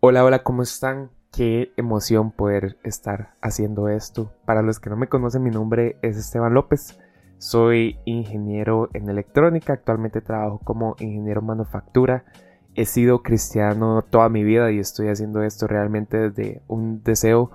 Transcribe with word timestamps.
Hola, 0.00 0.24
hola, 0.24 0.44
¿cómo 0.44 0.62
están? 0.62 1.10
Qué 1.32 1.72
emoción 1.76 2.30
poder 2.30 2.78
estar 2.84 3.34
haciendo 3.42 3.88
esto. 3.88 4.32
Para 4.44 4.62
los 4.62 4.78
que 4.78 4.90
no 4.90 4.96
me 4.96 5.08
conocen, 5.08 5.42
mi 5.42 5.50
nombre 5.50 5.96
es 6.02 6.16
Esteban 6.16 6.54
López. 6.54 7.00
Soy 7.38 7.98
ingeniero 8.04 8.90
en 8.94 9.08
electrónica, 9.10 9.72
actualmente 9.72 10.20
trabajo 10.20 10.60
como 10.62 10.94
ingeniero 11.00 11.42
manufactura. 11.42 12.24
He 12.76 12.84
sido 12.84 13.24
cristiano 13.24 14.02
toda 14.02 14.28
mi 14.28 14.44
vida 14.44 14.70
y 14.70 14.78
estoy 14.78 15.08
haciendo 15.08 15.42
esto 15.42 15.66
realmente 15.66 16.30
desde 16.30 16.62
un 16.68 17.02
deseo 17.02 17.50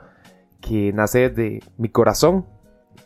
que 0.59 0.91
nace 0.91 1.29
de 1.29 1.63
mi 1.77 1.87
corazón, 1.87 2.45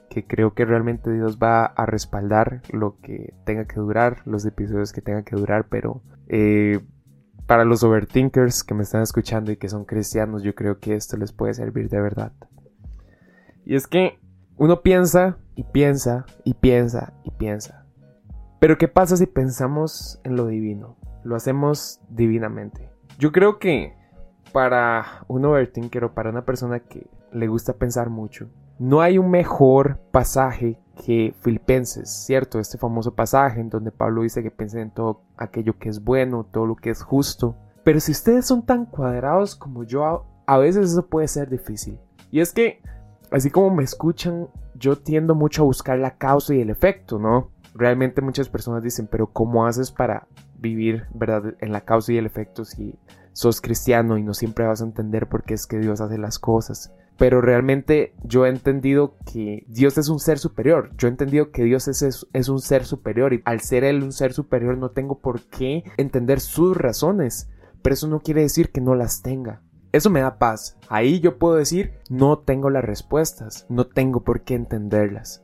que 0.10 0.26
creo 0.26 0.56
que 0.56 0.66
realmente 0.66 1.14
Dios 1.14 1.38
va 1.38 1.64
a 1.64 1.86
respaldar 1.86 2.64
lo 2.72 3.00
que 3.02 3.36
tenga 3.46 3.66
que 3.66 3.80
durar, 3.80 4.24
los 4.26 4.48
episodios 4.48 4.94
que 4.94 5.02
tenga 5.02 5.22
que 5.22 5.36
durar, 5.36 5.68
pero 5.70 6.02
eh, 6.28 6.80
para 7.48 7.64
los 7.64 7.82
overthinkers 7.84 8.64
que 8.64 8.74
me 8.74 8.84
están 8.84 9.02
escuchando 9.02 9.52
y 9.52 9.58
que 9.58 9.70
son 9.70 9.86
cristianos, 9.86 10.44
yo 10.44 10.54
creo 10.54 10.80
que 10.80 10.96
esto 10.96 11.16
les 11.16 11.32
puede 11.32 11.54
servir 11.54 11.90
de 11.90 12.02
verdad. 12.02 12.34
Y 13.66 13.76
es 13.76 13.88
que 13.88 14.20
uno 14.58 14.82
piensa 14.82 15.38
y 15.56 15.64
piensa 15.64 16.26
y 16.44 16.54
piensa 16.54 17.14
y 17.24 17.32
piensa. 17.32 17.86
Pero 18.60 18.78
¿qué 18.78 18.88
pasa 18.88 19.16
si 19.16 19.28
pensamos 19.28 20.20
en 20.24 20.36
lo 20.36 20.48
divino? 20.48 20.98
Lo 21.24 21.36
hacemos 21.36 22.02
divinamente. 22.10 22.90
Yo 23.18 23.32
creo 23.32 23.60
que 23.60 23.96
para 24.52 25.24
un 25.28 25.46
overthinker 25.46 26.04
o 26.04 26.14
para 26.14 26.30
una 26.30 26.44
persona 26.44 26.80
que 26.80 27.08
le 27.32 27.48
gusta 27.48 27.74
pensar 27.74 28.10
mucho, 28.10 28.50
no 28.80 29.02
hay 29.02 29.18
un 29.18 29.30
mejor 29.30 30.00
pasaje 30.12 30.80
que 31.06 31.34
Filipenses, 31.42 32.10
¿cierto? 32.10 32.60
Este 32.60 32.78
famoso 32.78 33.14
pasaje 33.14 33.60
en 33.60 33.70
donde 33.70 33.92
Pablo 33.92 34.24
dice 34.24 34.44
que 34.44 34.52
piensen 34.52 34.82
en 34.82 34.92
todo 34.92 35.22
aquello 35.38 35.78
que 35.78 35.90
es 35.90 36.04
bueno, 36.04 36.46
todo 36.52 36.66
lo 36.66 36.76
que 36.76 36.90
es 36.90 37.02
justo. 37.02 37.56
Pero 37.84 38.00
si 38.00 38.12
ustedes 38.12 38.46
son 38.46 38.66
tan 38.66 38.86
cuadrados 38.86 39.56
como 39.56 39.84
yo, 39.84 40.26
a 40.46 40.58
veces 40.58 40.92
eso 40.92 41.08
puede 41.08 41.28
ser 41.28 41.50
difícil. 41.50 42.00
Y 42.32 42.40
es 42.40 42.52
que, 42.52 42.82
así 43.32 43.50
como 43.50 43.74
me 43.74 43.84
escuchan, 43.84 44.50
yo 44.76 44.98
tiendo 44.98 45.36
mucho 45.36 45.64
a 45.64 45.66
buscar 45.66 45.98
la 45.98 46.18
causa 46.18 46.54
y 46.54 46.62
el 46.62 46.70
efecto, 46.70 47.20
¿no? 47.20 47.52
Realmente 47.74 48.22
muchas 48.22 48.50
personas 48.50 48.84
dicen, 48.84 49.08
pero 49.08 49.28
¿cómo 49.28 49.66
haces 49.66 49.92
para 49.92 50.28
vivir, 50.58 51.06
verdad, 51.14 51.56
en 51.60 51.72
la 51.72 51.82
causa 51.82 52.12
y 52.12 52.18
el 52.18 52.26
efecto 52.26 52.66
si 52.66 52.96
sos 53.34 53.62
cristiano 53.62 54.18
y 54.18 54.24
no 54.24 54.34
siempre 54.34 54.66
vas 54.66 54.82
a 54.82 54.86
entender 54.86 55.30
por 55.30 55.44
qué 55.44 55.54
es 55.54 55.68
que 55.68 55.78
Dios 55.78 56.02
hace 56.02 56.18
las 56.18 56.40
cosas? 56.40 56.92
Pero 57.18 57.42
realmente 57.42 58.14
yo 58.24 58.46
he 58.46 58.50
entendido 58.50 59.16
que 59.32 59.66
Dios 59.68 59.98
es 59.98 60.10
un 60.10 60.20
ser 60.20 60.38
superior. 60.38 60.92
Yo 60.98 61.08
he 61.08 61.12
entendido 61.12 61.52
que 61.52 61.64
Dios 61.64 61.88
es, 61.88 62.28
es, 62.32 62.50
un 62.50 62.60
ser 62.60 62.86
superior 62.86 63.34
y 63.34 63.42
al 63.46 63.62
ser 63.62 63.84
Él 63.84 64.04
un 64.04 64.12
ser 64.12 64.34
superior 64.34 64.78
no 64.78 64.92
tengo 64.92 65.20
por 65.20 65.42
qué 65.42 65.84
entender 65.98 66.40
sus 66.40 66.78
razones, 66.78 67.50
pero 67.82 67.94
eso 67.96 68.08
no 68.08 68.20
quiere 68.20 68.42
decir 68.42 68.72
que 68.72 68.82
no 68.82 68.96
las 68.96 69.22
tenga. 69.22 69.62
Eso 69.92 70.10
me 70.10 70.22
da 70.22 70.38
paz. 70.38 70.78
Ahí 70.90 71.20
yo 71.20 71.40
puedo 71.40 71.56
decir, 71.56 71.94
no 72.10 72.40
tengo 72.40 72.70
las 72.70 72.86
respuestas, 72.86 73.66
no 73.70 73.88
tengo 73.88 74.24
por 74.24 74.42
qué 74.42 74.54
entenderlas. 74.54 75.44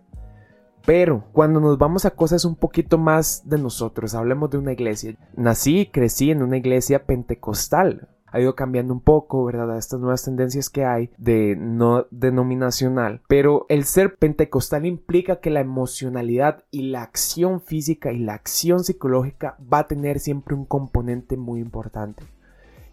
Pero 0.85 1.29
cuando 1.31 1.61
nos 1.61 1.77
vamos 1.77 2.05
a 2.05 2.11
cosas 2.11 2.43
un 2.43 2.55
poquito 2.55 2.97
más 2.97 3.47
de 3.47 3.57
nosotros, 3.57 4.13
hablemos 4.15 4.49
de 4.49 4.57
una 4.57 4.73
iglesia. 4.73 5.15
Nací 5.35 5.79
y 5.79 5.85
crecí 5.87 6.29
en 6.29 6.43
una 6.43 6.57
iglesia 6.57 7.05
pentecostal, 7.05 8.09
ha 8.33 8.41
ido 8.41 8.55
cambiando 8.55 8.93
un 8.93 8.99
poco, 8.99 9.45
¿verdad? 9.45 9.71
A 9.71 9.77
estas 9.77 9.99
nuevas 9.99 10.23
tendencias 10.23 10.71
que 10.71 10.83
hay 10.83 11.11
de 11.17 11.55
no 11.55 12.07
denominacional. 12.09 13.21
Pero 13.27 13.67
el 13.69 13.85
ser 13.85 14.15
pentecostal 14.15 14.87
implica 14.87 15.35
que 15.35 15.51
la 15.51 15.59
emocionalidad 15.59 16.63
y 16.71 16.89
la 16.89 17.03
acción 17.03 17.61
física 17.61 18.11
y 18.11 18.17
la 18.17 18.33
acción 18.33 18.83
psicológica 18.83 19.55
va 19.71 19.79
a 19.79 19.87
tener 19.87 20.19
siempre 20.19 20.55
un 20.55 20.65
componente 20.65 21.37
muy 21.37 21.59
importante. 21.61 22.23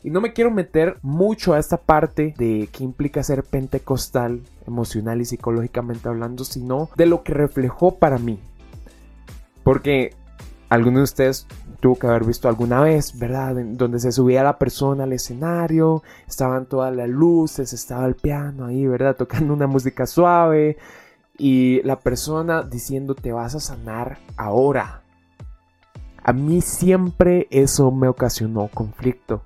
Y 0.05 0.11
no 0.11 0.21
me 0.21 0.35
quiero 0.35 0.51
meter 0.51 0.99
mucho 1.01 1.55
a 1.55 1.59
esta 1.59 1.79
parte 1.79 2.35
de 2.37 2.69
qué 2.71 2.85
implica 2.85 3.23
ser 3.23 3.43
pentecostal, 3.43 4.43
emocional 4.67 5.23
y 5.23 5.25
psicológicamente 5.25 6.09
hablando, 6.09 6.45
sino 6.45 6.91
de 6.97 7.07
lo 7.07 7.23
que 7.23 7.33
reflejó 7.33 7.97
para 7.99 8.19
mí. 8.19 8.39
Porque 9.63 10.15
algunos 10.71 11.01
de 11.01 11.05
ustedes 11.05 11.47
tuvo 11.81 11.97
que 11.97 12.07
haber 12.07 12.25
visto 12.25 12.49
alguna 12.49 12.81
vez, 12.81 13.19
¿verdad? 13.19 13.57
Donde 13.57 13.99
se 13.99 14.13
subía 14.13 14.45
la 14.45 14.59
persona 14.59 15.05
al 15.05 15.13
escenario, 15.13 16.03
estaban 16.29 16.67
todas 16.67 16.95
las 16.95 17.09
luces, 17.09 17.73
estaba 17.73 18.07
el 18.07 18.15
piano 18.15 18.67
ahí, 18.67 18.87
¿verdad? 18.87 19.17
Tocando 19.19 19.53
una 19.53 19.67
música 19.67 20.07
suave 20.07 20.79
y 21.37 21.83
la 21.83 21.99
persona 21.99 22.63
diciendo 22.63 23.15
te 23.15 23.33
vas 23.33 23.55
a 23.55 23.61
sanar 23.61 24.19
ahora. 24.37 25.03
A 26.23 26.33
mí 26.33 26.61
siempre 26.61 27.49
eso 27.51 27.91
me 27.91 28.09
ocasionó 28.09 28.69
conflicto. 28.69 29.43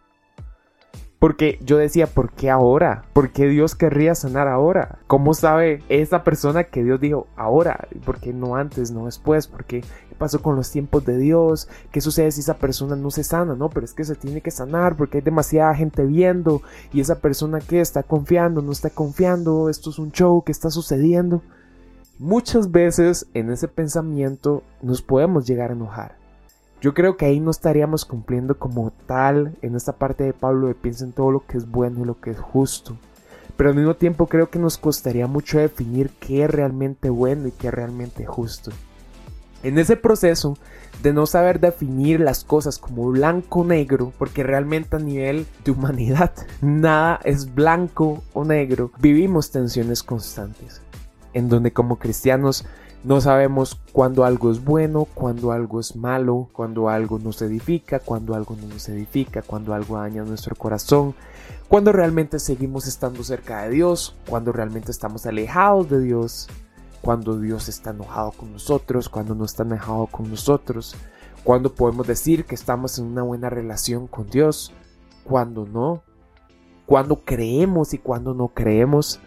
Porque 1.24 1.58
yo 1.64 1.78
decía, 1.78 2.06
¿por 2.06 2.32
qué 2.32 2.50
ahora? 2.50 3.06
¿Por 3.14 3.32
qué 3.32 3.48
Dios 3.48 3.74
querría 3.74 4.14
sanar 4.14 4.46
ahora? 4.46 4.98
¿Cómo 5.06 5.32
sabe 5.32 5.82
esa 5.88 6.22
persona 6.22 6.64
que 6.64 6.84
Dios 6.84 7.00
dijo 7.00 7.28
ahora? 7.34 7.88
¿Por 8.04 8.20
qué 8.20 8.34
no 8.34 8.56
antes, 8.56 8.90
no 8.90 9.06
después? 9.06 9.46
¿Por 9.46 9.64
qué 9.64 9.82
pasó 10.18 10.42
con 10.42 10.54
los 10.54 10.70
tiempos 10.70 11.06
de 11.06 11.16
Dios? 11.16 11.66
¿Qué 11.90 12.02
sucede 12.02 12.30
si 12.30 12.40
esa 12.40 12.58
persona 12.58 12.94
no 12.94 13.10
se 13.10 13.24
sana? 13.24 13.54
No, 13.54 13.70
pero 13.70 13.86
es 13.86 13.94
que 13.94 14.04
se 14.04 14.16
tiene 14.16 14.42
que 14.42 14.50
sanar 14.50 14.96
porque 14.96 15.16
hay 15.16 15.24
demasiada 15.24 15.74
gente 15.74 16.04
viendo 16.04 16.60
y 16.92 17.00
esa 17.00 17.20
persona 17.20 17.58
que 17.60 17.80
está 17.80 18.02
confiando, 18.02 18.60
no 18.60 18.72
está 18.72 18.90
confiando, 18.90 19.70
esto 19.70 19.88
es 19.88 19.98
un 19.98 20.12
show 20.12 20.44
que 20.44 20.52
está 20.52 20.68
sucediendo. 20.68 21.40
Muchas 22.18 22.70
veces 22.70 23.28
en 23.32 23.50
ese 23.50 23.66
pensamiento 23.66 24.62
nos 24.82 25.00
podemos 25.00 25.46
llegar 25.46 25.70
a 25.70 25.72
enojar. 25.72 26.23
Yo 26.84 26.92
creo 26.92 27.16
que 27.16 27.24
ahí 27.24 27.40
no 27.40 27.50
estaríamos 27.50 28.04
cumpliendo 28.04 28.58
como 28.58 28.92
tal 29.06 29.56
en 29.62 29.74
esta 29.74 29.94
parte 29.94 30.22
de 30.22 30.34
Pablo 30.34 30.66
de 30.66 30.74
piensa 30.74 31.06
en 31.06 31.12
todo 31.12 31.30
lo 31.30 31.46
que 31.46 31.56
es 31.56 31.66
bueno 31.66 32.02
y 32.02 32.04
lo 32.04 32.20
que 32.20 32.32
es 32.32 32.38
justo. 32.38 32.98
Pero 33.56 33.70
al 33.70 33.76
mismo 33.76 33.94
tiempo 33.94 34.26
creo 34.26 34.50
que 34.50 34.58
nos 34.58 34.76
costaría 34.76 35.26
mucho 35.26 35.58
definir 35.58 36.10
qué 36.20 36.44
es 36.44 36.50
realmente 36.50 37.08
bueno 37.08 37.48
y 37.48 37.52
qué 37.52 37.68
es 37.68 37.72
realmente 37.72 38.26
justo. 38.26 38.70
En 39.62 39.78
ese 39.78 39.96
proceso 39.96 40.58
de 41.02 41.14
no 41.14 41.24
saber 41.24 41.58
definir 41.58 42.20
las 42.20 42.44
cosas 42.44 42.78
como 42.78 43.08
blanco 43.08 43.60
o 43.60 43.64
negro, 43.64 44.12
porque 44.18 44.42
realmente 44.42 44.96
a 44.96 44.98
nivel 44.98 45.46
de 45.64 45.70
humanidad 45.70 46.34
nada 46.60 47.18
es 47.24 47.54
blanco 47.54 48.22
o 48.34 48.44
negro, 48.44 48.92
vivimos 48.98 49.50
tensiones 49.50 50.02
constantes, 50.02 50.82
en 51.32 51.48
donde 51.48 51.72
como 51.72 51.98
cristianos 51.98 52.66
no 53.04 53.20
sabemos 53.20 53.78
cuándo 53.92 54.24
algo 54.24 54.50
es 54.50 54.64
bueno, 54.64 55.04
cuándo 55.04 55.52
algo 55.52 55.78
es 55.78 55.94
malo, 55.94 56.48
cuándo 56.52 56.88
algo 56.88 57.18
nos 57.18 57.42
edifica, 57.42 57.98
cuándo 57.98 58.34
algo 58.34 58.56
no 58.56 58.66
nos 58.66 58.88
edifica, 58.88 59.42
cuándo 59.42 59.74
algo 59.74 59.98
daña 59.98 60.24
nuestro 60.24 60.56
corazón, 60.56 61.14
cuándo 61.68 61.92
realmente 61.92 62.38
seguimos 62.38 62.86
estando 62.86 63.22
cerca 63.22 63.62
de 63.62 63.70
Dios, 63.70 64.16
cuándo 64.26 64.52
realmente 64.52 64.90
estamos 64.90 65.26
alejados 65.26 65.90
de 65.90 66.00
Dios, 66.00 66.48
cuándo 67.02 67.38
Dios 67.38 67.68
está 67.68 67.90
enojado 67.90 68.32
con 68.32 68.52
nosotros, 68.52 69.10
cuándo 69.10 69.34
no 69.34 69.44
está 69.44 69.64
enojado 69.64 70.06
con 70.06 70.30
nosotros, 70.30 70.96
cuándo 71.44 71.74
podemos 71.74 72.06
decir 72.06 72.46
que 72.46 72.54
estamos 72.54 72.98
en 72.98 73.04
una 73.04 73.22
buena 73.22 73.50
relación 73.50 74.06
con 74.06 74.30
Dios, 74.30 74.72
cuándo 75.24 75.66
no, 75.66 76.02
cuándo 76.86 77.16
creemos 77.16 77.92
y 77.92 77.98
cuándo 77.98 78.32
no 78.32 78.48
creemos 78.48 79.20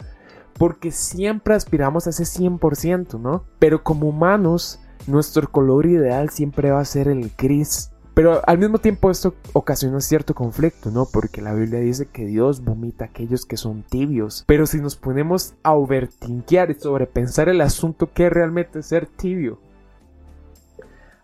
porque 0.58 0.92
siempre 0.92 1.54
aspiramos 1.54 2.08
a 2.08 2.10
ese 2.10 2.24
100%, 2.24 3.20
¿no? 3.20 3.44
Pero 3.60 3.84
como 3.84 4.08
humanos, 4.08 4.80
nuestro 5.06 5.50
color 5.50 5.86
ideal 5.86 6.30
siempre 6.30 6.72
va 6.72 6.80
a 6.80 6.86
ser 6.86 7.08
el 7.08 7.32
gris. 7.38 7.92
Pero 8.14 8.42
al 8.48 8.58
mismo 8.58 8.80
tiempo 8.80 9.12
esto 9.12 9.36
ocasiona 9.54 10.02
cierto 10.02 10.34
conflicto, 10.34 10.90
¿no? 10.90 11.06
Porque 11.06 11.40
la 11.40 11.54
Biblia 11.54 11.80
dice 11.80 12.08
que 12.08 12.26
Dios 12.26 12.64
vomita 12.64 13.06
a 13.06 13.08
aquellos 13.10 13.46
que 13.46 13.58
son 13.58 13.84
tibios. 13.84 14.44
Pero 14.48 14.66
si 14.66 14.82
nos 14.82 14.96
ponemos 14.96 15.54
a 15.62 15.74
overtinquear 15.74 16.72
y 16.72 16.74
sobrepensar 16.74 17.48
el 17.48 17.62
asunto, 17.62 18.10
¿qué 18.12 18.26
es 18.26 18.34
realmente 18.34 18.82
ser 18.82 19.06
tibio? 19.06 19.60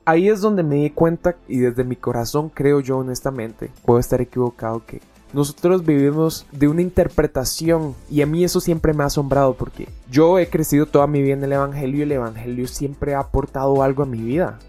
Ahí 0.05 0.29
es 0.29 0.41
donde 0.41 0.63
me 0.63 0.75
di 0.75 0.89
cuenta 0.91 1.37
y 1.47 1.59
desde 1.59 1.83
mi 1.83 1.95
corazón 1.95 2.49
creo 2.49 2.81
yo 2.81 2.97
honestamente, 2.99 3.71
puedo 3.85 3.99
estar 3.99 4.21
equivocado 4.21 4.85
que 4.85 5.01
nosotros 5.33 5.83
vivimos 5.83 6.45
de 6.51 6.67
una 6.67 6.83
interpretación 6.83 7.95
y 8.07 8.21
a 8.21 8.27
mí 8.27 8.43
eso 8.43 8.59
siempre 8.59 8.93
me 8.93 9.01
ha 9.03 9.07
asombrado 9.07 9.55
porque 9.55 9.89
yo 10.09 10.37
he 10.37 10.47
crecido 10.47 10.85
toda 10.85 11.07
mi 11.07 11.23
vida 11.23 11.33
en 11.33 11.43
el 11.43 11.53
Evangelio 11.53 11.99
y 11.99 12.01
el 12.03 12.11
Evangelio 12.11 12.67
siempre 12.67 13.15
ha 13.15 13.19
aportado 13.19 13.81
algo 13.81 14.03
a 14.03 14.05
mi 14.05 14.21
vida. 14.21 14.59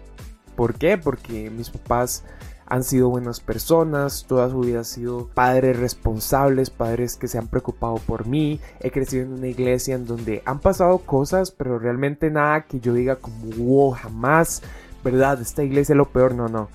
¿Por 0.55 0.73
qué? 0.73 0.97
Porque 0.97 1.51
mis 1.51 1.69
papás 1.69 2.23
han 2.65 2.83
sido 2.83 3.09
buenas 3.09 3.41
personas, 3.41 4.25
toda 4.27 4.49
su 4.49 4.61
vida 4.61 4.79
han 4.79 4.85
sido 4.85 5.29
padres 5.35 5.77
responsables, 5.77 6.71
padres 6.71 7.15
que 7.15 7.27
se 7.27 7.37
han 7.37 7.47
preocupado 7.47 7.97
por 7.97 8.25
mí. 8.25 8.59
He 8.79 8.89
crecido 8.89 9.23
en 9.23 9.33
una 9.33 9.47
iglesia 9.47 9.93
en 9.93 10.07
donde 10.07 10.41
han 10.45 10.59
pasado 10.59 10.97
cosas, 10.97 11.51
pero 11.51 11.77
realmente 11.77 12.31
nada 12.31 12.65
que 12.65 12.79
yo 12.79 12.93
diga 12.93 13.17
como, 13.17 13.51
wow, 13.57 13.91
jamás, 13.91 14.63
¿verdad? 15.03 15.39
Esta 15.41 15.63
iglesia 15.63 15.93
es 15.93 15.97
lo 15.97 16.09
peor, 16.09 16.33
no, 16.33 16.47
no. 16.47 16.69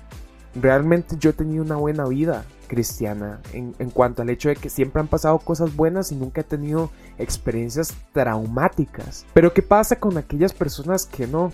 Realmente 0.55 1.17
yo 1.19 1.31
he 1.31 1.33
tenido 1.33 1.61
una 1.61 1.75
buena 1.75 2.05
vida 2.05 2.45
cristiana 2.71 3.41
en, 3.51 3.73
cuanto 3.89 4.21
al 4.21 4.29
hecho 4.29 4.47
de 4.47 4.55
que 4.55 4.69
siempre 4.69 5.01
han 5.01 5.09
pasado 5.09 5.37
cosas 5.39 5.75
buenas 5.75 6.13
y 6.13 6.15
nunca 6.15 6.39
he 6.39 6.45
tenido 6.45 6.89
experiencias 7.17 7.93
traumáticas. 8.13 9.25
Pero 9.33 9.53
¿qué 9.53 9.61
pasa 9.61 9.97
con 9.97 10.17
aquellas 10.17 10.53
personas 10.53 11.05
que 11.05 11.27
no? 11.27 11.51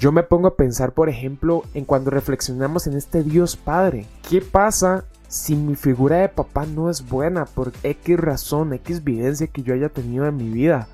Yo 0.00 0.10
me 0.10 0.24
pongo 0.24 0.48
a 0.48 0.56
pensar, 0.56 0.90
por 0.90 1.08
ejemplo, 1.08 1.62
en 1.72 1.84
cuando 1.84 2.10
reflexionamos 2.10 2.88
en 2.88 2.96
este 2.96 3.22
Dios 3.22 3.54
Padre. 3.54 4.06
¿Qué 4.28 4.40
pasa 4.40 5.04
si 5.28 5.54
mi 5.54 5.76
figura 5.76 6.16
de 6.16 6.28
papá 6.28 6.66
no 6.66 6.90
es 6.90 7.08
buena 7.08 7.44
por 7.44 7.72
X 7.84 8.18
razón, 8.18 8.72
X 8.72 9.04
vivencia 9.04 9.46
que 9.46 9.62
yo 9.62 9.72
haya 9.72 9.88
tenido 9.88 10.26
en 10.26 10.36
mi 10.36 10.50
vida? 10.50 10.88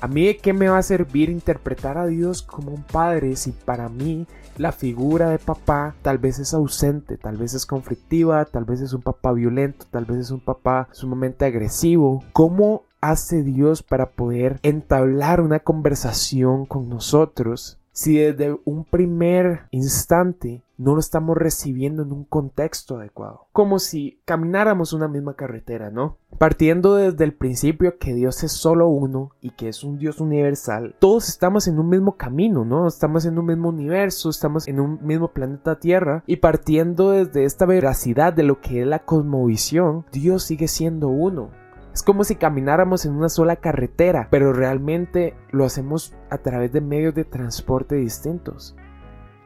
¿A 0.00 0.08
mí 0.08 0.26
de 0.26 0.38
qué 0.38 0.52
me 0.52 0.68
va 0.68 0.78
a 0.78 0.82
servir 0.82 1.30
interpretar 1.30 1.98
a 1.98 2.06
Dios 2.06 2.42
como 2.42 2.72
un 2.72 2.82
padre 2.82 3.36
si 3.36 3.52
para 3.52 3.88
mí 3.88 4.26
la 4.58 4.72
figura 4.72 5.30
de 5.30 5.38
papá 5.38 5.94
tal 6.02 6.18
vez 6.18 6.38
es 6.38 6.54
ausente, 6.54 7.16
tal 7.16 7.36
vez 7.36 7.54
es 7.54 7.66
conflictiva, 7.66 8.44
tal 8.44 8.64
vez 8.64 8.80
es 8.80 8.92
un 8.92 9.02
papá 9.02 9.32
violento, 9.32 9.86
tal 9.90 10.04
vez 10.04 10.18
es 10.18 10.30
un 10.30 10.40
papá 10.40 10.88
sumamente 10.92 11.44
agresivo? 11.44 12.22
¿Cómo 12.32 12.84
hace 13.00 13.42
Dios 13.42 13.82
para 13.82 14.10
poder 14.10 14.60
entablar 14.62 15.40
una 15.40 15.60
conversación 15.60 16.66
con 16.66 16.88
nosotros 16.88 17.78
si 17.92 18.16
desde 18.16 18.58
un 18.64 18.84
primer 18.84 19.66
instante 19.70 20.62
no 20.78 20.94
lo 20.94 21.00
estamos 21.00 21.36
recibiendo 21.36 22.02
en 22.02 22.12
un 22.12 22.24
contexto 22.24 22.96
adecuado. 22.96 23.46
Como 23.52 23.78
si 23.78 24.18
camináramos 24.24 24.92
una 24.92 25.06
misma 25.06 25.34
carretera, 25.34 25.90
¿no? 25.90 26.16
Partiendo 26.38 26.96
desde 26.96 27.22
el 27.22 27.34
principio 27.34 27.98
que 27.98 28.14
Dios 28.14 28.42
es 28.42 28.52
solo 28.52 28.88
uno 28.88 29.30
y 29.40 29.50
que 29.50 29.68
es 29.68 29.84
un 29.84 29.98
Dios 29.98 30.20
universal, 30.20 30.96
todos 30.98 31.28
estamos 31.28 31.68
en 31.68 31.78
un 31.78 31.88
mismo 31.88 32.16
camino, 32.16 32.64
¿no? 32.64 32.88
Estamos 32.88 33.26
en 33.26 33.38
un 33.38 33.46
mismo 33.46 33.68
universo, 33.68 34.30
estamos 34.30 34.66
en 34.66 34.80
un 34.80 34.98
mismo 35.06 35.28
planeta 35.28 35.78
Tierra 35.78 36.24
y 36.26 36.36
partiendo 36.36 37.10
desde 37.10 37.44
esta 37.44 37.66
veracidad 37.66 38.32
de 38.32 38.42
lo 38.42 38.60
que 38.60 38.80
es 38.80 38.86
la 38.86 39.00
cosmovisión, 39.00 40.04
Dios 40.10 40.42
sigue 40.42 40.66
siendo 40.66 41.08
uno. 41.08 41.50
Es 41.92 42.02
como 42.02 42.24
si 42.24 42.36
camináramos 42.36 43.04
en 43.04 43.12
una 43.12 43.28
sola 43.28 43.56
carretera, 43.56 44.28
pero 44.30 44.54
realmente 44.54 45.36
lo 45.50 45.66
hacemos 45.66 46.14
a 46.30 46.38
través 46.38 46.72
de 46.72 46.80
medios 46.80 47.14
de 47.14 47.24
transporte 47.24 47.96
distintos. 47.96 48.74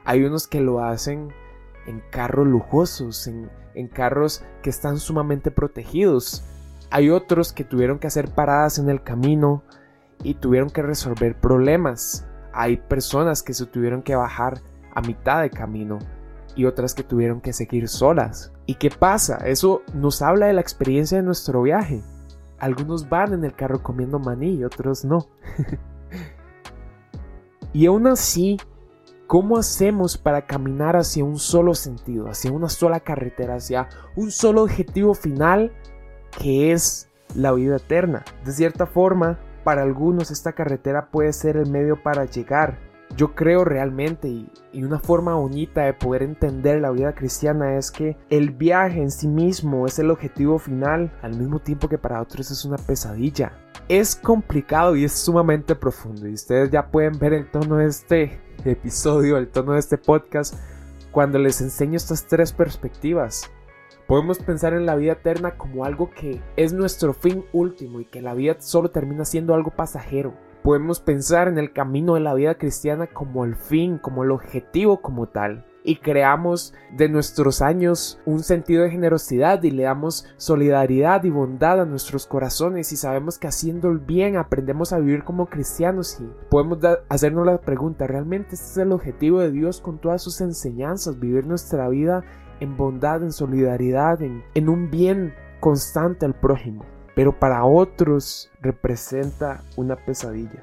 Hay 0.04 0.22
unos 0.22 0.46
que 0.46 0.60
lo 0.60 0.84
hacen 0.84 1.32
en 1.86 2.00
carros 2.10 2.46
lujosos, 2.46 3.26
en, 3.26 3.50
carros 3.88 4.44
que 4.62 4.70
están 4.70 4.98
sumamente 4.98 5.50
protegidos. 5.50 6.44
Hay 6.90 7.10
otros 7.10 7.52
que 7.52 7.64
tuvieron 7.64 7.98
que 7.98 8.06
hacer 8.06 8.30
paradas 8.32 8.78
en 8.78 8.88
el 8.90 9.02
camino 9.02 9.64
y 10.22 10.34
tuvieron 10.34 10.70
que 10.70 10.82
resolver 10.82 11.40
problemas. 11.40 12.28
Hay 12.52 12.76
personas 12.76 13.42
que 13.42 13.54
se 13.54 13.66
tuvieron 13.66 14.02
que 14.02 14.14
bajar 14.14 14.60
a 14.94 15.00
mitad 15.02 15.42
de 15.42 15.50
camino 15.50 15.98
y 16.54 16.64
otras 16.64 16.94
que 16.94 17.02
tuvieron 17.02 17.40
que 17.40 17.52
seguir 17.52 17.88
solas. 17.88 18.52
¿Y 18.66 18.76
qué 18.76 18.90
pasa? 18.90 19.38
Eso 19.44 19.82
nos 19.92 20.22
habla 20.22 20.46
de 20.46 20.52
la 20.52 20.60
experiencia 20.60 21.18
de 21.18 21.24
nuestro 21.24 21.62
viaje. 21.62 22.02
Algunos 22.58 23.08
van 23.08 23.34
en 23.34 23.44
el 23.44 23.54
carro 23.54 23.82
comiendo 23.82 24.18
maní 24.18 24.54
y 24.54 24.64
otros 24.64 25.04
no. 25.04 25.26
y 27.72 27.86
aún 27.86 28.06
así, 28.06 28.58
¿cómo 29.26 29.58
hacemos 29.58 30.16
para 30.16 30.46
caminar 30.46 30.96
hacia 30.96 31.24
un 31.24 31.38
solo 31.38 31.74
sentido, 31.74 32.28
hacia 32.28 32.52
una 32.52 32.68
sola 32.68 33.00
carretera, 33.00 33.56
hacia 33.56 33.88
un 34.14 34.30
solo 34.30 34.62
objetivo 34.62 35.14
final 35.14 35.72
que 36.38 36.72
es 36.72 37.10
la 37.34 37.52
vida 37.52 37.76
eterna? 37.76 38.24
De 38.44 38.52
cierta 38.52 38.86
forma, 38.86 39.38
para 39.64 39.82
algunos 39.82 40.30
esta 40.30 40.52
carretera 40.52 41.10
puede 41.10 41.32
ser 41.32 41.56
el 41.56 41.68
medio 41.68 42.02
para 42.02 42.24
llegar, 42.24 42.78
yo 43.14 43.34
creo 43.34 43.64
realmente 43.64 44.28
y, 44.28 44.50
una 44.82 44.98
forma 44.98 45.34
bonita 45.34 45.84
de 45.84 45.94
poder 45.94 46.22
entender 46.22 46.80
la 46.80 46.90
vida 46.90 47.14
cristiana 47.14 47.76
es 47.76 47.90
que 47.90 48.16
el 48.28 48.50
viaje 48.50 49.00
en 49.00 49.10
sí 49.10 49.26
mismo 49.26 49.86
es 49.86 49.98
el 49.98 50.10
objetivo 50.10 50.58
final, 50.58 51.10
al 51.22 51.34
mismo 51.34 51.60
tiempo 51.60 51.88
que 51.88 51.98
para 51.98 52.20
otros 52.20 52.50
es 52.50 52.64
una 52.64 52.76
pesadilla. 52.76 53.52
Es 53.88 54.16
complicado 54.16 54.96
y 54.96 55.04
es 55.04 55.12
sumamente 55.12 55.74
profundo 55.74 56.26
y 56.28 56.34
ustedes 56.34 56.70
ya 56.70 56.88
pueden 56.90 57.18
ver 57.18 57.32
el 57.32 57.50
tono 57.50 57.76
de 57.76 57.86
este 57.86 58.40
episodio, 58.64 59.38
el 59.38 59.48
tono 59.48 59.72
de 59.72 59.78
este 59.78 59.96
podcast 59.96 60.54
cuando 61.10 61.38
les 61.38 61.60
enseño 61.60 61.96
estas 61.96 62.26
tres 62.26 62.52
perspectivas. 62.52 63.50
Podemos 64.06 64.38
pensar 64.38 64.74
en 64.74 64.86
la 64.86 64.94
vida 64.94 65.12
eterna 65.12 65.56
como 65.56 65.84
algo 65.84 66.10
que 66.10 66.42
es 66.56 66.72
nuestro 66.72 67.14
fin 67.14 67.44
último 67.52 68.00
y 68.00 68.04
que 68.04 68.20
la 68.20 68.34
vida 68.34 68.56
solo 68.58 68.90
termina 68.90 69.24
siendo 69.24 69.54
algo 69.54 69.70
pasajero 69.70 70.34
podemos 70.62 71.00
pensar 71.00 71.48
en 71.48 71.58
el 71.58 71.72
camino 71.72 72.14
de 72.14 72.20
la 72.20 72.34
vida 72.34 72.56
cristiana 72.56 73.06
como 73.06 73.44
el 73.44 73.56
fin, 73.56 73.98
como 73.98 74.24
el 74.24 74.30
objetivo 74.30 75.00
como 75.00 75.26
tal. 75.28 75.64
Y 75.84 75.96
creamos 75.96 76.74
de 76.96 77.08
nuestros 77.08 77.62
años 77.62 78.20
un 78.26 78.42
sentido 78.42 78.82
de 78.82 78.90
generosidad 78.90 79.62
y 79.62 79.70
le 79.70 79.84
damos 79.84 80.26
solidaridad 80.36 81.22
y 81.22 81.30
bondad 81.30 81.80
a 81.80 81.84
nuestros 81.84 82.26
corazones 82.26 82.90
y 82.90 82.96
sabemos 82.96 83.38
que 83.38 83.46
haciendo 83.46 83.90
el 83.90 83.98
bien 83.98 84.36
aprendemos 84.36 84.92
a 84.92 84.98
vivir 84.98 85.22
como 85.22 85.46
cristianos 85.46 86.18
y 86.20 86.28
podemos 86.50 86.78
hacernos 87.08 87.46
la 87.46 87.60
pregunta, 87.60 88.08
¿realmente 88.08 88.56
este 88.56 88.66
es 88.66 88.76
el 88.78 88.90
objetivo 88.90 89.38
de 89.38 89.52
Dios 89.52 89.80
con 89.80 89.98
todas 89.98 90.22
sus 90.22 90.40
enseñanzas? 90.40 91.20
Vivir 91.20 91.46
nuestra 91.46 91.88
vida 91.88 92.24
en 92.58 92.76
bondad, 92.76 93.22
en 93.22 93.30
solidaridad, 93.30 94.22
en, 94.22 94.42
en 94.54 94.68
un 94.68 94.90
bien 94.90 95.34
constante 95.60 96.26
al 96.26 96.34
prójimo 96.34 96.95
pero 97.16 97.40
para 97.40 97.64
otros 97.64 98.50
representa 98.60 99.62
una 99.74 99.96
pesadilla. 99.96 100.62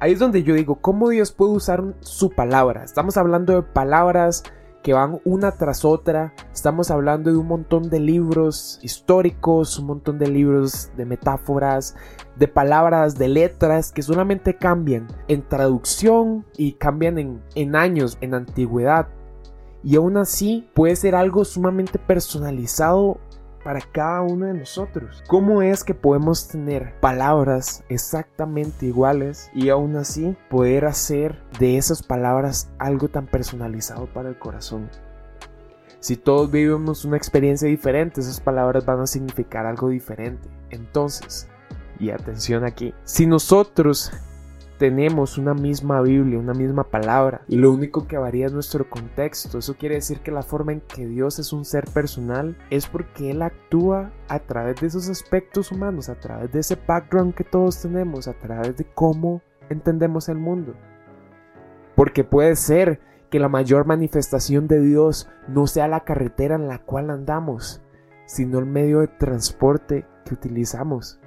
Ahí 0.00 0.12
es 0.12 0.18
donde 0.18 0.42
yo 0.42 0.54
digo, 0.54 0.76
¿cómo 0.76 1.10
Dios 1.10 1.32
puede 1.32 1.52
usar 1.52 1.84
su 2.00 2.30
palabra? 2.30 2.82
Estamos 2.82 3.18
hablando 3.18 3.54
de 3.54 3.62
palabras 3.62 4.42
que 4.82 4.94
van 4.94 5.20
una 5.26 5.52
tras 5.52 5.84
otra. 5.84 6.32
Estamos 6.50 6.90
hablando 6.90 7.30
de 7.30 7.36
un 7.36 7.46
montón 7.46 7.90
de 7.90 8.00
libros 8.00 8.78
históricos, 8.80 9.78
un 9.78 9.88
montón 9.88 10.18
de 10.18 10.28
libros 10.28 10.90
de 10.96 11.04
metáforas, 11.04 11.94
de 12.36 12.48
palabras, 12.48 13.18
de 13.18 13.28
letras 13.28 13.92
que 13.92 14.00
solamente 14.00 14.56
cambian 14.56 15.08
en 15.28 15.46
traducción 15.46 16.46
y 16.56 16.72
cambian 16.72 17.18
en, 17.18 17.42
en 17.54 17.76
años, 17.76 18.16
en 18.22 18.32
antigüedad. 18.32 19.08
Y 19.84 19.96
aún 19.96 20.16
así 20.16 20.70
puede 20.72 20.96
ser 20.96 21.14
algo 21.14 21.44
sumamente 21.44 21.98
personalizado 21.98 23.18
para 23.62 23.80
cada 23.80 24.22
uno 24.22 24.46
de 24.46 24.54
nosotros. 24.54 25.22
¿Cómo 25.26 25.62
es 25.62 25.84
que 25.84 25.94
podemos 25.94 26.48
tener 26.48 26.94
palabras 27.00 27.84
exactamente 27.88 28.86
iguales 28.86 29.50
y 29.54 29.68
aún 29.68 29.96
así 29.96 30.36
poder 30.48 30.86
hacer 30.86 31.42
de 31.58 31.76
esas 31.76 32.02
palabras 32.02 32.70
algo 32.78 33.08
tan 33.08 33.26
personalizado 33.26 34.06
para 34.06 34.28
el 34.28 34.38
corazón? 34.38 34.88
Si 36.00 36.16
todos 36.16 36.50
vivimos 36.50 37.04
una 37.04 37.18
experiencia 37.18 37.68
diferente, 37.68 38.22
esas 38.22 38.40
palabras 38.40 38.86
van 38.86 39.00
a 39.00 39.06
significar 39.06 39.66
algo 39.66 39.90
diferente. 39.90 40.48
Entonces, 40.70 41.46
y 41.98 42.10
atención 42.10 42.64
aquí, 42.64 42.94
si 43.04 43.26
nosotros 43.26 44.10
tenemos 44.80 45.36
una 45.36 45.52
misma 45.52 46.00
Biblia, 46.00 46.38
una 46.38 46.54
misma 46.54 46.84
palabra, 46.84 47.42
y 47.48 47.56
lo 47.56 47.70
único 47.70 48.08
que 48.08 48.16
varía 48.16 48.46
es 48.46 48.54
nuestro 48.54 48.88
contexto. 48.88 49.58
Eso 49.58 49.74
quiere 49.74 49.96
decir 49.96 50.20
que 50.20 50.30
la 50.30 50.42
forma 50.42 50.72
en 50.72 50.80
que 50.80 51.06
Dios 51.06 51.38
es 51.38 51.52
un 51.52 51.66
ser 51.66 51.84
personal 51.84 52.56
es 52.70 52.86
porque 52.86 53.30
Él 53.30 53.42
actúa 53.42 54.10
a 54.26 54.38
través 54.38 54.80
de 54.80 54.86
esos 54.86 55.10
aspectos 55.10 55.70
humanos, 55.70 56.08
a 56.08 56.14
través 56.14 56.50
de 56.50 56.60
ese 56.60 56.78
background 56.86 57.34
que 57.34 57.44
todos 57.44 57.82
tenemos, 57.82 58.26
a 58.26 58.32
través 58.32 58.74
de 58.78 58.86
cómo 58.86 59.42
entendemos 59.68 60.30
el 60.30 60.38
mundo. 60.38 60.72
Porque 61.94 62.24
puede 62.24 62.56
ser 62.56 63.00
que 63.28 63.38
la 63.38 63.50
mayor 63.50 63.84
manifestación 63.84 64.66
de 64.66 64.80
Dios 64.80 65.28
no 65.46 65.66
sea 65.66 65.88
la 65.88 66.04
carretera 66.04 66.54
en 66.54 66.68
la 66.68 66.78
cual 66.78 67.10
andamos, 67.10 67.82
sino 68.24 68.58
el 68.58 68.64
medio 68.64 69.00
de 69.00 69.08
transporte 69.08 70.06
que 70.24 70.32
utilizamos 70.32 71.19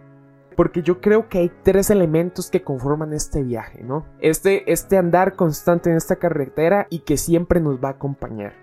porque 0.55 0.81
yo 0.81 1.01
creo 1.01 1.29
que 1.29 1.39
hay 1.39 1.51
tres 1.63 1.89
elementos 1.89 2.49
que 2.49 2.63
conforman 2.63 3.13
este 3.13 3.43
viaje, 3.43 3.83
¿no? 3.83 4.05
Este, 4.19 4.71
este 4.71 4.97
andar 4.97 5.35
constante 5.35 5.89
en 5.89 5.97
esta 5.97 6.17
carretera 6.17 6.87
y 6.89 6.99
que 6.99 7.17
siempre 7.17 7.59
nos 7.59 7.83
va 7.83 7.89
a 7.89 7.91
acompañar. 7.93 8.53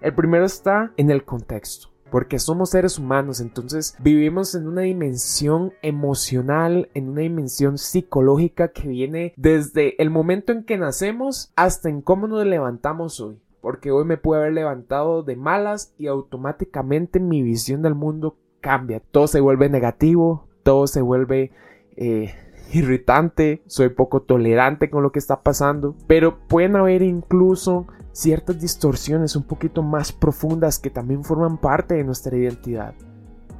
El 0.00 0.14
primero 0.14 0.44
está 0.44 0.92
en 0.96 1.10
el 1.10 1.24
contexto. 1.24 1.88
Porque 2.10 2.38
somos 2.38 2.68
seres 2.68 2.98
humanos, 2.98 3.40
entonces 3.40 3.96
vivimos 3.98 4.54
en 4.54 4.68
una 4.68 4.82
dimensión 4.82 5.72
emocional, 5.80 6.90
en 6.92 7.08
una 7.08 7.22
dimensión 7.22 7.78
psicológica 7.78 8.68
que 8.68 8.86
viene 8.86 9.32
desde 9.38 10.00
el 10.02 10.10
momento 10.10 10.52
en 10.52 10.64
que 10.64 10.76
nacemos 10.76 11.54
hasta 11.56 11.88
en 11.88 12.02
cómo 12.02 12.26
nos 12.26 12.44
levantamos 12.44 13.18
hoy 13.18 13.40
porque 13.62 13.92
hoy 13.92 14.04
me 14.04 14.18
puede 14.18 14.42
haber 14.42 14.54
levantado 14.54 15.22
de 15.22 15.36
malas 15.36 15.94
y 15.96 16.08
automáticamente 16.08 17.20
mi 17.20 17.42
visión 17.42 17.80
del 17.80 17.94
mundo 17.94 18.36
cambia. 18.60 19.00
Todo 19.00 19.28
se 19.28 19.40
vuelve 19.40 19.70
negativo, 19.70 20.48
todo 20.62 20.86
se 20.86 21.00
vuelve 21.00 21.52
eh, 21.96 22.34
irritante, 22.72 23.62
soy 23.66 23.90
poco 23.90 24.22
tolerante 24.22 24.90
con 24.90 25.02
lo 25.02 25.12
que 25.12 25.18
está 25.18 25.42
pasando, 25.42 25.94
pero 26.06 26.38
pueden 26.48 26.76
haber 26.76 27.02
incluso 27.02 27.86
ciertas 28.12 28.60
distorsiones 28.60 29.36
un 29.36 29.42
poquito 29.44 29.82
más 29.82 30.12
profundas 30.12 30.78
que 30.78 30.90
también 30.90 31.24
forman 31.24 31.58
parte 31.58 31.94
de 31.94 32.04
nuestra 32.04 32.36
identidad 32.36 32.94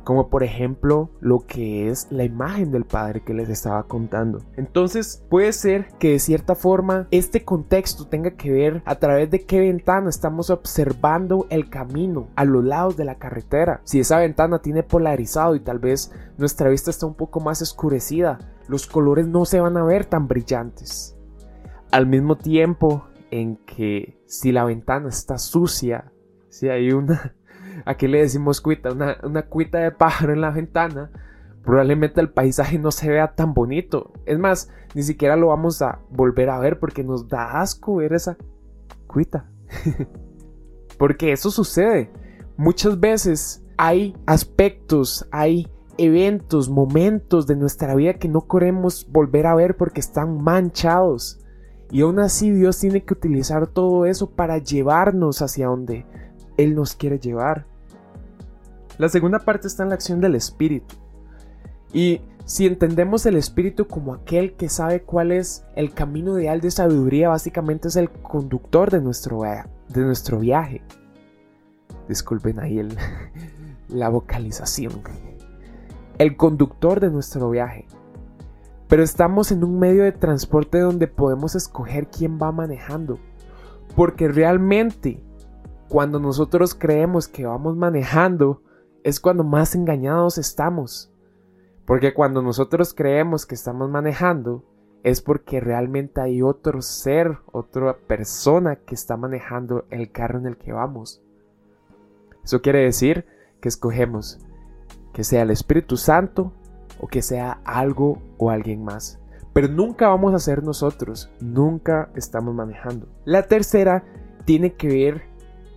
como 0.05 0.29
por 0.29 0.43
ejemplo 0.43 1.11
lo 1.21 1.41
que 1.41 1.89
es 1.89 2.09
la 2.11 2.25
imagen 2.25 2.71
del 2.71 2.85
Padre 2.85 3.23
que 3.23 3.35
les 3.35 3.49
estaba 3.49 3.85
contando. 3.85 4.41
Entonces 4.57 5.25
puede 5.29 5.53
ser 5.53 5.89
que 5.99 6.13
de 6.13 6.19
cierta 6.19 6.55
forma 6.55 7.09
este 7.11 7.45
contexto 7.45 8.07
tenga 8.07 8.33
que 8.33 8.51
ver 8.51 8.83
a 8.85 8.97
través 8.97 9.31
de 9.31 9.45
qué 9.45 9.61
ventana 9.61 10.11
estamos 10.11 10.51
observando 10.51 11.47
el 11.51 11.69
camino 11.71 12.29
a 12.37 12.45
los 12.45 12.65
lados 12.65 12.97
de 12.97 13.05
la 13.05 13.17
carretera. 13.17 13.81
Si 13.85 14.01
esa 14.01 14.19
ventana 14.19 14.61
tiene 14.61 14.83
polarizado 14.83 15.55
y 15.55 15.61
tal 15.61 15.79
vez 15.79 16.13
nuestra 16.39 16.69
vista 16.69 16.91
está 16.91 17.07
un 17.07 17.15
poco 17.15 17.41
más 17.41 17.63
escurecida, 17.63 18.39
los 18.69 18.87
colores 18.87 19.27
no 19.27 19.45
se 19.45 19.61
van 19.61 19.77
a 19.77 19.85
ver 19.85 20.05
tan 20.05 20.29
brillantes. 20.29 21.17
Al 21.91 22.07
mismo 22.07 22.37
tiempo 22.37 23.05
en 23.31 23.57
que 23.57 24.19
si 24.27 24.53
la 24.53 24.65
ventana 24.65 25.09
está 25.09 25.39
sucia, 25.39 26.13
si 26.49 26.69
hay 26.69 26.93
una 26.93 27.35
aquí 27.85 28.09
le 28.09 28.21
decimos 28.21 28.61
cuita, 28.61 28.93
una, 28.93 29.17
una 29.23 29.43
cuita 29.43 29.79
de 29.79 29.91
pájaro 29.91 30.33
en 30.33 30.41
la 30.41 30.51
ventana, 30.51 31.11
probablemente 31.63 32.21
el 32.21 32.31
paisaje 32.31 32.79
no 32.79 32.91
se 32.91 33.09
vea 33.09 33.35
tan 33.35 33.55
bonito. 33.55 34.13
Es 34.27 34.39
más, 34.39 34.71
ni 34.95 35.03
siquiera 35.03 35.37
lo 35.37 35.49
vamos 35.49 35.83
a 35.83 36.01
volver 36.11 36.51
a 36.51 36.59
ver 36.59 36.79
porque 36.79 37.05
nos 37.05 37.29
da 37.29 37.61
asco 37.61 37.97
ver 37.97 38.13
esa 38.13 38.37
cuita. 39.07 39.51
porque 40.99 41.33
eso 41.33 41.51
sucede. 41.51 42.11
Muchas 42.57 43.01
veces 43.01 43.65
hay 43.77 44.17
aspectos, 44.27 45.27
hay 45.31 45.69
eventos, 45.99 46.69
momentos 46.69 47.47
de 47.47 47.57
nuestra 47.57 47.95
vida 47.95 48.15
que 48.15 48.29
no 48.29 48.47
queremos 48.47 49.07
volver 49.11 49.47
a 49.47 49.55
ver 49.55 49.77
porque 49.77 50.01
están 50.01 50.43
manchados. 50.43 51.41
Y 51.91 52.03
aún 52.03 52.19
así 52.19 52.51
Dios 52.51 52.79
tiene 52.79 53.05
que 53.05 53.15
utilizar 53.15 53.67
todo 53.67 54.07
eso 54.07 54.31
para 54.31 54.59
llevarnos 54.59 55.43
hacia 55.43 55.67
donde 55.67 56.07
Él 56.57 56.75
nos 56.75 56.95
quiere 56.95 57.19
llevar. 57.19 57.67
La 58.99 59.09
segunda 59.09 59.39
parte 59.41 59.67
está 59.67 59.83
en 59.83 59.89
la 59.89 59.95
acción 59.95 60.21
del 60.21 60.35
Espíritu. 60.35 60.97
Y 61.93 62.21
si 62.45 62.67
entendemos 62.67 63.25
el 63.27 63.37
Espíritu 63.37 63.87
como 63.87 64.15
aquel 64.15 64.55
que 64.55 64.69
sabe 64.69 65.03
cuál 65.03 65.33
es 65.33 65.65
el 65.77 65.93
camino 65.93 66.39
ideal 66.39 66.61
de 66.61 66.71
sabiduría, 66.71 67.29
básicamente 67.29 67.89
es 67.89 67.97
el 67.97 68.11
conductor 68.11 68.91
de 68.91 69.01
nuestro, 69.01 69.43
de 69.43 70.01
nuestro 70.01 70.39
viaje. 70.39 70.83
Disculpen 72.09 72.61
ahí 72.61 72.79
el, 72.79 72.97
la 73.89 74.09
vocalización. 74.09 75.03
El 76.19 76.37
conductor 76.37 77.01
de 77.01 77.11
nuestro 77.11 77.51
viaje. 77.51 77.87
Pero 78.89 79.03
estamos 79.03 79.53
en 79.53 79.65
un 79.65 79.79
medio 79.79 80.03
de 80.05 80.13
transporte 80.13 80.79
donde 80.79 81.07
podemos 81.07 81.55
escoger 81.55 82.09
quién 82.09 82.39
va 82.41 82.53
manejando. 82.53 83.19
Porque 83.97 84.29
realmente, 84.29 85.23
cuando 85.89 86.21
nosotros 86.21 86.75
creemos 86.75 87.29
que 87.29 87.47
vamos 87.47 87.77
manejando, 87.77 88.63
es 89.05 89.21
cuando 89.21 89.45
más 89.45 89.75
engañados 89.75 90.39
estamos. 90.39 91.13
Porque 91.87 92.15
cuando 92.15 92.43
nosotros 92.43 92.95
creemos 92.95 93.47
que 93.47 93.55
estamos 93.55 93.91
manejando, 93.91 94.65
es 95.03 95.21
porque 95.21 95.61
realmente 95.61 96.21
hay 96.21 96.43
otro 96.43 96.81
ser, 96.81 97.39
otra 97.51 97.97
persona 97.97 98.77
que 98.77 98.95
está 98.95 99.17
manejando 99.17 99.85
el 99.91 100.13
carro 100.13 100.39
en 100.39 100.47
el 100.47 100.57
que 100.57 100.73
vamos. 100.73 101.23
Eso 102.45 102.63
quiere 102.63 102.81
decir 102.81 103.27
que 103.61 103.69
escogemos 103.69 104.39
que 105.13 105.25
sea 105.25 105.43
el 105.43 105.51
Espíritu 105.51 105.97
Santo 105.97 106.53
o 107.01 107.09
que 107.09 107.23
sea 107.23 107.61
algo 107.65 108.23
o 108.39 108.51
alguien 108.51 108.85
más. 108.85 109.19
Pero 109.53 109.69
nunca 109.69 110.09
vamos 110.09 110.35
a 110.35 110.39
ser 110.39 110.63
nosotros, 110.63 111.31
nunca 111.41 112.11
estamos 112.15 112.55
manejando. 112.55 113.09
La 113.25 113.43
tercera 113.43 114.05
tiene 114.45 114.75
que 114.75 114.89
ver 114.89 115.23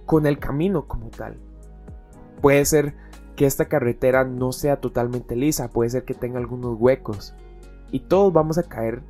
con 0.05 0.27
el 0.27 0.39
camino 0.39 0.88
como 0.88 1.10
tal. 1.10 1.38
Puede 2.41 2.63
ser 2.65 2.96
que 3.36 3.46
esta 3.46 3.65
carretera 3.65 4.24
no 4.24 4.51
sea 4.51 4.80
totalmente 4.80 5.36
lisa, 5.36 5.70
puede 5.70 5.89
ser 5.89 6.06
que 6.06 6.13
tenga 6.13 6.39
algunos 6.39 6.77
huecos. 6.80 7.36
Y 7.92 8.01
todos 8.01 8.34
vamos 8.34 8.58
a 8.58 8.63
caer 8.63 9.04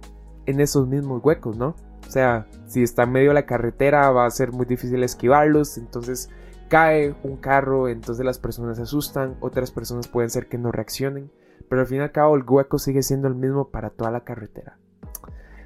en 0.45 0.59
esos 0.59 0.87
mismos 0.87 1.23
huecos, 1.23 1.57
¿no? 1.57 1.75
O 2.07 2.11
sea, 2.11 2.47
si 2.67 2.83
está 2.83 3.03
en 3.03 3.11
medio 3.11 3.29
de 3.29 3.35
la 3.35 3.45
carretera 3.45 4.11
va 4.11 4.25
a 4.25 4.31
ser 4.31 4.51
muy 4.51 4.65
difícil 4.65 5.03
esquivarlos, 5.03 5.77
entonces 5.77 6.29
cae 6.69 7.15
un 7.23 7.37
carro, 7.37 7.87
entonces 7.87 8.25
las 8.25 8.39
personas 8.39 8.77
se 8.77 8.83
asustan, 8.83 9.37
otras 9.39 9.71
personas 9.71 10.07
pueden 10.07 10.29
ser 10.29 10.47
que 10.47 10.57
no 10.57 10.71
reaccionen 10.71 11.31
pero 11.69 11.81
al 11.81 11.87
fin 11.87 11.97
y 11.97 12.01
al 12.01 12.11
cabo 12.11 12.35
el 12.35 12.43
hueco 12.47 12.79
sigue 12.79 13.03
siendo 13.03 13.27
el 13.27 13.35
mismo 13.35 13.69
para 13.69 13.89
toda 13.89 14.11
la 14.11 14.23
carretera. 14.23 14.77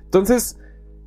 Entonces, 0.03 0.57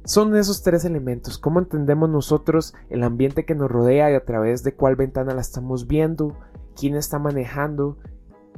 son 0.04 0.36
esos 0.36 0.62
tres 0.62 0.84
elementos. 0.84 1.38
¿Cómo 1.38 1.60
entendemos 1.60 2.08
nosotros 2.08 2.74
el 2.90 3.02
ambiente 3.02 3.44
que 3.44 3.54
nos 3.54 3.70
rodea 3.70 4.10
y 4.10 4.14
a 4.14 4.24
través 4.24 4.62
de 4.62 4.74
cuál 4.74 4.96
ventana 4.96 5.34
la 5.34 5.40
estamos 5.40 5.86
viendo? 5.86 6.36
¿Quién 6.76 6.96
está 6.96 7.18
manejando? 7.18 7.98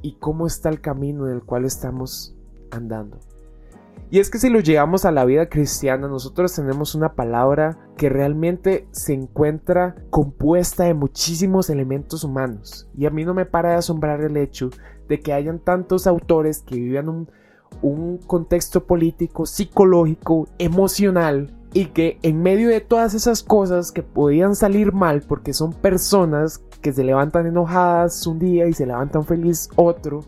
¿Y 0.02 0.16
cómo 0.16 0.46
está 0.46 0.68
el 0.68 0.80
camino 0.80 1.26
en 1.26 1.34
el 1.34 1.42
cual 1.42 1.64
estamos 1.64 2.34
andando? 2.70 3.18
Y 4.10 4.20
es 4.20 4.30
que 4.30 4.38
si 4.38 4.48
lo 4.48 4.60
llevamos 4.60 5.04
a 5.04 5.12
la 5.12 5.24
vida 5.24 5.48
cristiana, 5.48 6.06
nosotros 6.08 6.54
tenemos 6.54 6.94
una 6.94 7.14
palabra 7.14 7.78
que 7.96 8.08
realmente 8.08 8.86
se 8.92 9.12
encuentra 9.12 9.96
compuesta 10.10 10.84
de 10.84 10.94
muchísimos 10.94 11.70
elementos 11.70 12.22
humanos. 12.22 12.88
Y 12.96 13.06
a 13.06 13.10
mí 13.10 13.24
no 13.24 13.34
me 13.34 13.46
para 13.46 13.70
de 13.70 13.76
asombrar 13.76 14.20
el 14.20 14.36
hecho 14.36 14.70
de 15.08 15.20
que 15.20 15.32
hayan 15.32 15.58
tantos 15.58 16.06
autores 16.06 16.62
que 16.62 16.76
vivan 16.76 17.08
un, 17.08 17.30
un 17.82 18.18
contexto 18.18 18.86
político, 18.86 19.46
psicológico, 19.46 20.46
emocional 20.58 21.52
y 21.74 21.86
que 21.86 22.18
en 22.22 22.40
medio 22.40 22.68
de 22.68 22.80
todas 22.80 23.14
esas 23.14 23.42
cosas 23.42 23.90
que 23.90 24.04
podían 24.04 24.54
salir 24.54 24.92
mal 24.92 25.22
porque 25.22 25.52
son 25.52 25.72
personas 25.72 26.62
que 26.80 26.92
se 26.92 27.02
levantan 27.02 27.46
enojadas 27.46 28.26
un 28.28 28.38
día 28.38 28.66
y 28.68 28.72
se 28.72 28.86
levantan 28.86 29.24
feliz 29.24 29.68
otro, 29.74 30.24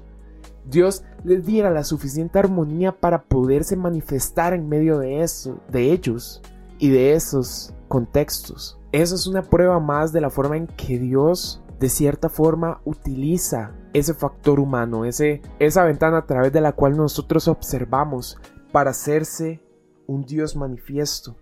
Dios 0.69 1.05
les 1.23 1.47
diera 1.47 1.71
la 1.71 1.85
suficiente 1.85 2.41
armonía 2.41 2.91
para 2.91 3.23
poderse 3.23 3.77
manifestar 3.77 4.55
en 4.55 4.69
medio 4.69 4.99
de 4.99 5.23
eso, 5.23 5.61
de 5.71 5.93
ellos 5.93 6.43
y 6.81 6.91
de 6.91 7.15
esos 7.15 7.73
contextos. 7.87 8.79
Eso 8.91 9.15
es 9.15 9.29
una 9.29 9.43
prueba 9.43 9.79
más 9.79 10.13
de 10.13 10.21
la 10.21 10.31
forma 10.31 10.57
en 10.57 10.67
que 10.67 10.99
Dios 10.99 11.63
de 11.79 11.89
cierta 11.89 12.29
forma 12.29 12.81
utiliza 12.85 13.73
ese 13.93 14.15
factor 14.15 14.59
humano, 14.59 15.05
ese, 15.05 15.43
esa 15.61 15.85
ventana 15.85 16.19
a 16.19 16.27
través 16.27 16.53
de 16.53 16.61
la 16.61 16.73
cual 16.73 16.97
nosotros 16.97 17.47
observamos 17.47 18.37
para 18.73 18.91
hacerse 18.91 19.61
un 20.07 20.25
Dios 20.25 20.57
manifiesto. 20.57 21.37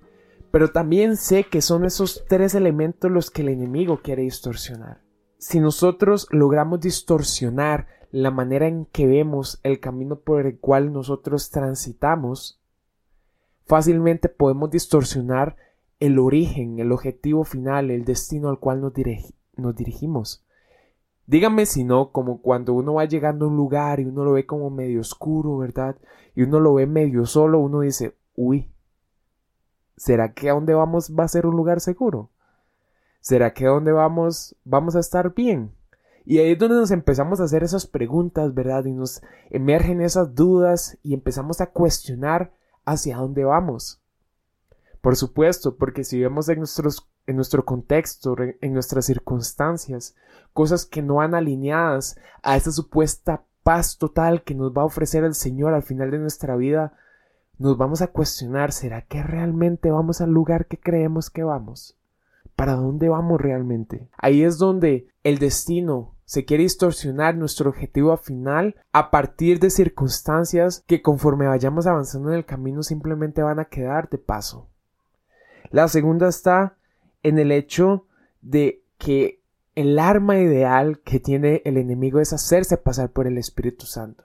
Pero 0.51 0.71
también 0.71 1.17
sé 1.17 1.45
que 1.45 1.61
son 1.61 1.85
esos 1.85 2.25
tres 2.29 2.55
elementos 2.55 3.11
los 3.11 3.31
que 3.31 3.43
el 3.43 3.49
enemigo 3.49 4.01
quiere 4.03 4.23
distorsionar. 4.23 5.01
Si 5.39 5.61
nosotros 5.61 6.29
logramos 6.31 6.81
distorsionar 6.81 7.89
la 8.13 8.31
manera 8.31 8.69
en 8.69 8.87
que 8.87 9.09
vemos 9.09 9.59
el 9.65 9.81
camino 9.81 10.21
por 10.21 10.47
el 10.47 10.59
cual 10.61 10.93
nosotros 10.93 11.51
transitamos, 11.51 12.61
fácilmente 13.67 14.29
podemos 14.29 14.71
distorsionar 14.71 15.57
el 15.99 16.19
origen, 16.19 16.79
el 16.79 16.93
objetivo 16.93 17.45
final, 17.45 17.91
el 17.91 18.05
destino 18.05 18.49
al 18.49 18.59
cual 18.61 18.81
nos, 18.81 18.93
dirigimos. 19.75 20.45
Dígame 21.27 21.67
si 21.67 21.83
no, 21.83 22.11
como 22.13 22.41
cuando 22.41 22.75
uno 22.75 22.95
va 22.95 23.07
llegando 23.07 23.47
a 23.47 23.49
un 23.49 23.57
lugar 23.57 24.01
y 24.01 24.05
uno 24.05 24.25
lo 24.25 24.33
ve 24.33 24.47
como 24.47 24.71
medio 24.71 25.01
oscuro, 25.01 25.59
¿verdad? 25.59 25.97
Y 26.35 26.43
uno 26.43 26.61
lo 26.61 26.75
ve 26.75 26.87
medio 26.87 27.27
solo, 27.27 27.59
uno 27.59 27.81
dice, 27.81 28.15
uy, 28.35 28.71
¿será 29.97 30.33
que 30.33 30.51
a 30.51 30.55
dónde 30.55 30.75
vamos 30.75 31.13
va 31.19 31.25
a 31.25 31.29
ser 31.29 31.47
un 31.47 31.57
lugar 31.57 31.81
seguro? 31.81 32.31
¿Será 33.21 33.55
que 33.55 33.67
a 33.67 33.71
dónde 33.71 33.93
vamos 33.93 34.57
vamos 34.65 34.97
a 34.97 35.01
estar 35.01 35.35
bien? 35.35 35.73
Y 36.27 36.39
ahí 36.39 36.53
es 36.53 36.59
donde 36.59 36.77
nos 36.77 36.91
empezamos 36.91 37.41
a 37.41 37.45
hacer 37.45 37.63
esas 37.63 37.87
preguntas, 37.87 38.55
¿verdad? 38.55 38.85
Y 38.87 38.93
nos 38.93 39.23
emergen 39.51 40.01
esas 40.01 40.35
dudas 40.35 40.99
y 41.03 41.13
empezamos 41.13 41.61
a 41.61 41.67
cuestionar 41.67 42.53
hacia 42.87 43.19
dónde 43.19 43.45
vamos. 43.45 44.01
Por 45.03 45.17
supuesto, 45.17 45.77
porque 45.77 46.03
si 46.03 46.19
vemos 46.19 46.49
en, 46.49 46.63
en 47.27 47.37
nuestro 47.37 47.65
contexto, 47.67 48.37
en 48.39 48.73
nuestras 48.73 49.05
circunstancias, 49.05 50.15
cosas 50.55 50.87
que 50.87 51.03
no 51.03 51.17
van 51.17 51.35
alineadas 51.35 52.17
a 52.43 52.57
esa 52.57 52.73
supuesta 52.73 53.45
paz 53.63 53.99
total 53.99 54.45
que 54.45 54.55
nos 54.55 54.73
va 54.73 54.83
a 54.83 54.87
ofrecer 54.87 55.25
el 55.25 55.35
Señor 55.35 55.75
al 55.75 55.83
final 55.83 56.11
de 56.11 56.19
nuestra 56.19 56.57
vida, 56.57 56.95
nos 57.59 57.77
vamos 57.77 58.03
a 58.03 58.09
cuestionar, 58.09 58.73
¿será 58.73 59.03
que 59.03 59.23
realmente 59.23 59.91
vamos 59.91 60.21
al 60.21 60.31
lugar 60.31 60.67
que 60.67 60.79
creemos 60.79 61.31
que 61.31 61.45
vamos? 61.45 61.97
¿Para 62.57 62.75
dónde 62.75 63.09
vamos 63.09 63.41
realmente? 63.41 64.09
Ahí 64.17 64.43
es 64.43 64.59
donde 64.59 65.09
el 65.23 65.39
destino 65.39 66.15
se 66.25 66.45
quiere 66.45 66.63
distorsionar 66.63 67.37
nuestro 67.37 67.71
objetivo 67.71 68.17
final 68.17 68.77
a 68.93 69.11
partir 69.11 69.61
de 69.61 69.71
circunstancias 69.71 70.83
que 70.87 71.03
conforme 71.03 71.47
vayamos 71.47 71.87
avanzando 71.87 72.31
en 72.31 72.37
el 72.37 72.45
camino 72.45 72.83
simplemente 72.83 73.43
van 73.43 73.59
a 73.59 73.67
quedar 73.67 74.09
de 74.09 74.19
paso. 74.19 74.69
La 75.71 75.89
segunda 75.89 76.29
está 76.29 76.77
en 77.23 77.39
el 77.39 77.53
hecho 77.53 78.07
de 78.41 78.83
que 78.99 79.41
el 79.75 79.99
arma 79.99 80.39
ideal 80.39 81.01
que 81.01 81.21
tiene 81.21 81.63
el 81.65 81.77
enemigo 81.77 82.21
es 82.21 82.33
hacerse 82.33 82.77
pasar 82.77 83.11
por 83.11 83.27
el 83.27 83.39
Espíritu 83.39 83.87
Santo. 83.87 84.25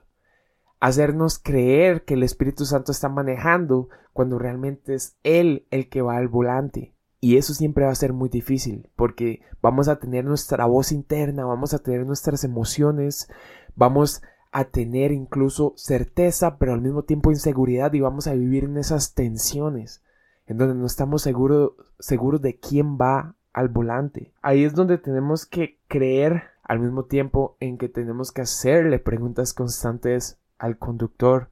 Hacernos 0.80 1.38
creer 1.38 2.04
que 2.04 2.14
el 2.14 2.22
Espíritu 2.22 2.64
Santo 2.64 2.90
está 2.90 3.08
manejando 3.08 3.88
cuando 4.12 4.38
realmente 4.38 4.94
es 4.94 5.16
Él 5.22 5.66
el 5.70 5.88
que 5.88 6.02
va 6.02 6.16
al 6.16 6.28
volante. 6.28 6.94
Y 7.20 7.36
eso 7.36 7.52
siempre 7.52 7.84
va 7.84 7.92
a 7.92 7.94
ser 7.94 8.14
muy 8.14 8.30
difícil 8.30 8.88
porque 8.96 9.42
vamos 9.60 9.88
a 9.88 9.98
tener 9.98 10.24
nuestra 10.24 10.64
voz 10.64 10.90
interna, 10.90 11.44
vamos 11.44 11.74
a 11.74 11.80
tener 11.80 12.06
nuestras 12.06 12.44
emociones, 12.44 13.28
vamos 13.76 14.22
a 14.52 14.64
tener 14.64 15.12
incluso 15.12 15.74
certeza, 15.76 16.58
pero 16.58 16.72
al 16.72 16.80
mismo 16.80 17.02
tiempo 17.04 17.30
inseguridad 17.30 17.92
y 17.92 18.00
vamos 18.00 18.26
a 18.26 18.32
vivir 18.32 18.64
en 18.64 18.78
esas 18.78 19.14
tensiones 19.14 20.02
en 20.50 20.58
donde 20.58 20.74
no 20.74 20.86
estamos 20.86 21.22
seguros 21.22 22.42
de 22.42 22.58
quién 22.58 22.98
va 22.98 23.36
al 23.52 23.68
volante. 23.68 24.32
Ahí 24.42 24.64
es 24.64 24.74
donde 24.74 24.98
tenemos 24.98 25.46
que 25.46 25.78
creer 25.86 26.42
al 26.64 26.80
mismo 26.80 27.04
tiempo 27.04 27.56
en 27.60 27.78
que 27.78 27.88
tenemos 27.88 28.32
que 28.32 28.42
hacerle 28.42 28.98
preguntas 28.98 29.54
constantes 29.54 30.39
al 30.60 30.78
conductor 30.78 31.50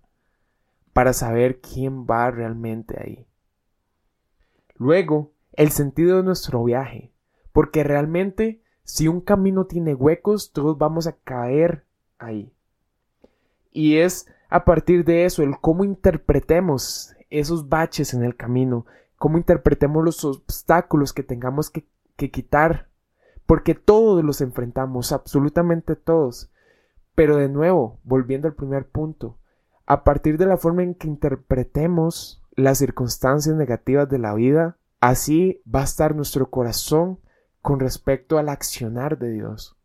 para 0.93 1.13
saber 1.13 1.61
quién 1.61 2.07
va 2.07 2.31
realmente 2.31 2.97
ahí. 3.01 3.27
Luego, 4.77 5.33
el 5.55 5.71
sentido 5.71 6.19
de 6.19 6.23
nuestro 6.23 6.63
viaje, 6.63 7.13
porque 7.53 7.83
realmente 7.83 8.63
Si 8.85 9.07
un 9.07 9.21
camino 9.21 9.67
tiene 9.67 9.93
huecos, 9.95 10.51
todos 10.53 10.79
vamos 10.79 11.07
a 11.07 11.13
caer 11.23 11.85
ahí. 12.19 12.51
Y 13.71 13.99
es 13.99 14.27
a 14.49 14.65
partir 14.65 15.05
de 15.05 15.27
eso 15.27 15.43
el 15.43 15.61
cómo 15.61 15.85
interpretemos 15.85 17.15
esos 17.29 17.69
baches 17.69 18.15
en 18.15 18.25
el 18.25 18.35
camino, 18.35 18.87
cómo 19.19 19.37
interpretemos 19.37 20.03
los 20.03 20.25
obstáculos 20.25 21.13
que 21.13 21.23
tengamos 21.23 21.69
que, 21.69 21.87
que 22.17 22.31
quitar, 22.31 22.89
porque 23.45 23.75
todos 23.75 24.25
los 24.25 24.41
enfrentamos, 24.41 25.13
absolutamente 25.13 25.97
todos. 25.97 26.51
Pero 27.19 27.37
de 27.37 27.49
nuevo, 27.49 27.99
volviendo 28.05 28.47
al 28.47 28.55
primer 28.55 28.87
punto, 28.87 29.39
a 29.87 30.05
partir 30.05 30.39
de 30.39 30.47
la 30.47 30.57
forma 30.57 30.85
en 30.85 30.95
que 30.95 31.09
interpretemos 31.09 32.45
las 32.55 32.79
circunstancias 32.79 33.57
negativas 33.57 34.09
de 34.09 34.21
la 34.21 34.35
vida, 34.35 34.77
así 35.01 35.61
va 35.67 35.81
a 35.81 35.85
estar 35.85 36.15
nuestro 36.15 36.49
corazón 36.49 37.19
con 37.61 37.81
respecto 37.81 38.39
al 38.39 38.49
accionar 38.49 39.19
de 39.19 39.33
Dios. 39.33 39.77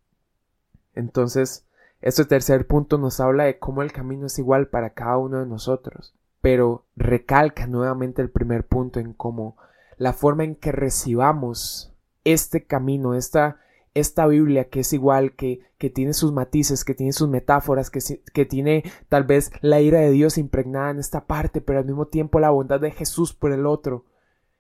Entonces, 0.94 1.66
este 2.02 2.24
tercer 2.24 2.68
punto 2.68 3.00
nos 3.00 3.20
habla 3.20 3.46
de 3.46 3.58
cómo 3.58 3.82
el 3.82 3.92
camino 3.92 4.28
es 4.28 4.38
igual 4.38 4.68
para 4.68 4.92
cada 4.92 5.18
uno 5.18 5.40
de 5.40 5.48
nosotros, 5.48 6.14
pero 6.40 6.86
recalca 6.96 7.66
nuevamente 7.66 8.22
el 8.22 8.30
primer 8.30 8.68
punto 8.68 9.00
en 9.00 9.12
cómo 9.12 9.58
la 9.98 10.14
forma 10.14 10.44
en 10.44 10.54
que 10.56 10.72
recibamos 10.72 11.96
este 12.26 12.68
camino, 12.68 13.16
esta, 13.16 13.58
esta 13.94 14.26
Biblia 14.28 14.70
que 14.70 14.82
es 14.82 14.94
igual, 14.94 15.36
que, 15.36 15.60
que 15.78 15.90
tiene 15.90 16.14
sus 16.14 16.32
matices, 16.32 16.84
que 16.84 16.96
tiene 16.96 17.14
sus 17.14 17.30
metáforas, 17.30 17.90
que, 17.90 18.00
que 18.34 18.46
tiene 18.46 18.84
tal 19.10 19.24
vez 19.24 19.52
la 19.62 19.82
ira 19.82 20.00
de 20.00 20.12
Dios 20.12 20.38
impregnada 20.38 20.92
en 20.92 21.00
esta 21.00 21.26
parte, 21.26 21.62
pero 21.62 21.80
al 21.80 21.86
mismo 21.86 22.08
tiempo 22.08 22.40
la 22.40 22.50
bondad 22.50 22.80
de 22.80 22.92
Jesús 22.92 23.34
por 23.34 23.52
el 23.52 23.66
otro. 23.66 24.06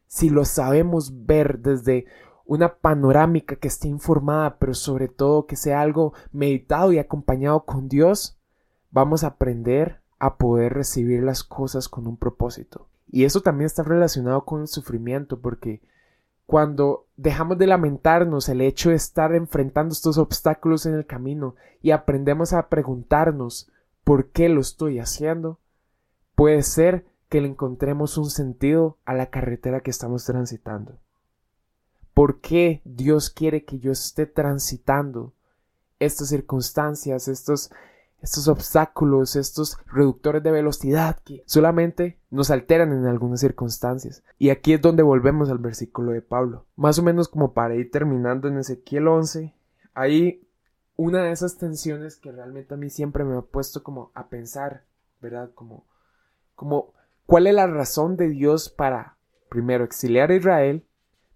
Si 0.08 0.30
lo 0.30 0.46
sabemos 0.46 1.25
ver 1.25 1.60
desde 1.60 2.06
una 2.46 2.75
panorámica 2.75 3.56
que 3.56 3.68
esté 3.68 3.88
informada, 3.88 4.60
pero 4.60 4.74
sobre 4.74 5.08
todo 5.08 5.48
que 5.48 5.56
sea 5.56 5.82
algo 5.82 6.13
meditado 6.32 6.92
y 6.92 7.00
acompañado 7.00 7.66
con 7.66 7.88
Dios, 7.88 8.38
vamos 8.92 9.24
a 9.24 9.28
aprender 9.28 10.02
a 10.20 10.38
poder 10.38 10.74
recibir 10.74 11.24
las 11.24 11.44
cosas 11.44 11.90
con 11.90 12.06
un 12.06 12.18
propósito. 12.18 12.88
Y 13.08 13.25
eso 13.25 13.42
también 13.42 13.66
está 13.66 13.84
relacionado 13.84 14.46
con 14.46 14.62
el 14.62 14.68
sufrimiento, 14.68 15.40
porque 15.40 15.82
cuando 16.53 17.07
dejamos 17.17 17.57
de 17.57 17.65
lamentarnos 17.65 18.48
el 18.48 18.62
hecho 18.62 18.91
de 18.91 18.95
estar 18.95 19.33
enfrentando 19.33 19.91
estos 19.91 20.19
obstáculos 20.19 20.86
en 20.86 20.93
el 20.93 21.07
camino 21.07 21.55
y 21.81 21.89
aprendemos 21.89 22.53
a 22.53 22.69
preguntarnos 22.69 23.72
por 24.03 24.29
qué 24.29 24.50
lo 24.50 24.62
estoy 24.62 25.00
haciendo, 25.00 25.57
puede 26.36 26.62
ser 26.62 27.07
que 27.27 27.41
le 27.41 27.48
encontremos 27.48 28.19
un 28.19 28.29
sentido 28.29 29.00
a 29.03 29.15
la 29.15 29.31
carretera 29.31 29.79
que 29.79 29.89
estamos 29.89 30.25
transitando. 30.25 31.00
Por 32.13 32.39
qué 32.39 32.83
Dios 32.86 33.31
quiere 33.31 33.65
que 33.65 33.79
yo 33.79 33.91
esté 33.91 34.27
transitando 34.27 35.33
estas 35.98 36.29
circunstancias, 36.29 37.29
estos, 37.29 37.72
estos 38.24 38.48
obstáculos, 38.48 39.36
estos 39.36 39.77
reductores 39.86 40.42
de 40.42 40.51
velocidad 40.51 41.20
que 41.24 41.44
solamente 41.46 42.18
nos 42.32 42.50
alteran 42.50 42.94
en 42.94 43.06
algunas 43.06 43.42
circunstancias. 43.42 44.24
Y 44.39 44.50
aquí 44.50 44.74
es 44.74 44.82
donde 44.82 45.03
volvemos 45.03 45.50
al 45.50 45.60
versículo 45.60 46.13
de 46.13 46.22
Pablo. 46.22 46.65
Más 46.75 46.98
o 46.98 47.03
menos 47.03 47.27
como 47.27 47.53
para 47.53 47.75
ir 47.75 47.92
terminando 47.92 48.48
en 48.48 48.58
Ezequiel 48.58 49.10
11, 49.10 49.53
hay 49.94 50.48
una 50.96 51.22
de 51.22 51.32
esas 51.32 51.58
tensiones 51.58 52.15
que 52.15 52.32
realmente 52.32 52.74
a 52.74 52.77
mí 52.77 52.89
siempre 52.89 53.25
me 53.25 53.38
ha 53.38 53.42
puesto 53.42 53.84
como 53.84 54.12
a 54.15 54.30
pensar, 54.30 54.86
¿verdad? 55.22 55.51
Como, 55.53 55.86
como, 56.56 56.94
¿cuál 57.25 57.46
es 57.48 57.53
la 57.53 57.68
razón 57.68 58.15
de 58.15 58.30
Dios 58.30 58.70
para, 58.70 59.18
primero, 59.50 59.84
exiliar 59.84 60.32
a 60.32 60.36
Israel 60.36 60.86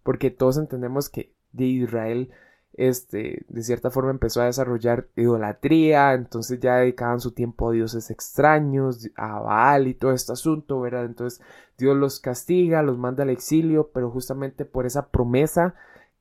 porque 0.07 0.31
todos 0.31 0.57
entendemos 0.57 1.09
que 1.09 1.33
de 1.51 1.65
Israel 1.65 2.31
este, 2.77 3.43
de 3.49 3.63
cierta 3.63 3.89
forma 3.89 4.11
empezó 4.11 4.41
a 4.41 4.45
desarrollar 4.45 5.07
idolatría, 5.15 6.13
entonces 6.13 6.59
ya 6.59 6.77
dedicaban 6.77 7.19
su 7.19 7.31
tiempo 7.31 7.69
a 7.69 7.73
dioses 7.73 8.11
extraños, 8.11 9.09
a 9.15 9.39
Baal 9.39 9.87
y 9.87 9.95
todo 9.95 10.13
este 10.13 10.31
asunto, 10.31 10.79
¿verdad? 10.79 11.05
Entonces 11.05 11.41
Dios 11.77 11.97
los 11.97 12.19
castiga, 12.19 12.83
los 12.83 12.99
manda 12.99 13.23
al 13.23 13.31
exilio, 13.31 13.89
pero 13.93 14.11
justamente 14.11 14.63
por 14.63 14.85
esa 14.85 15.09
promesa 15.09 15.73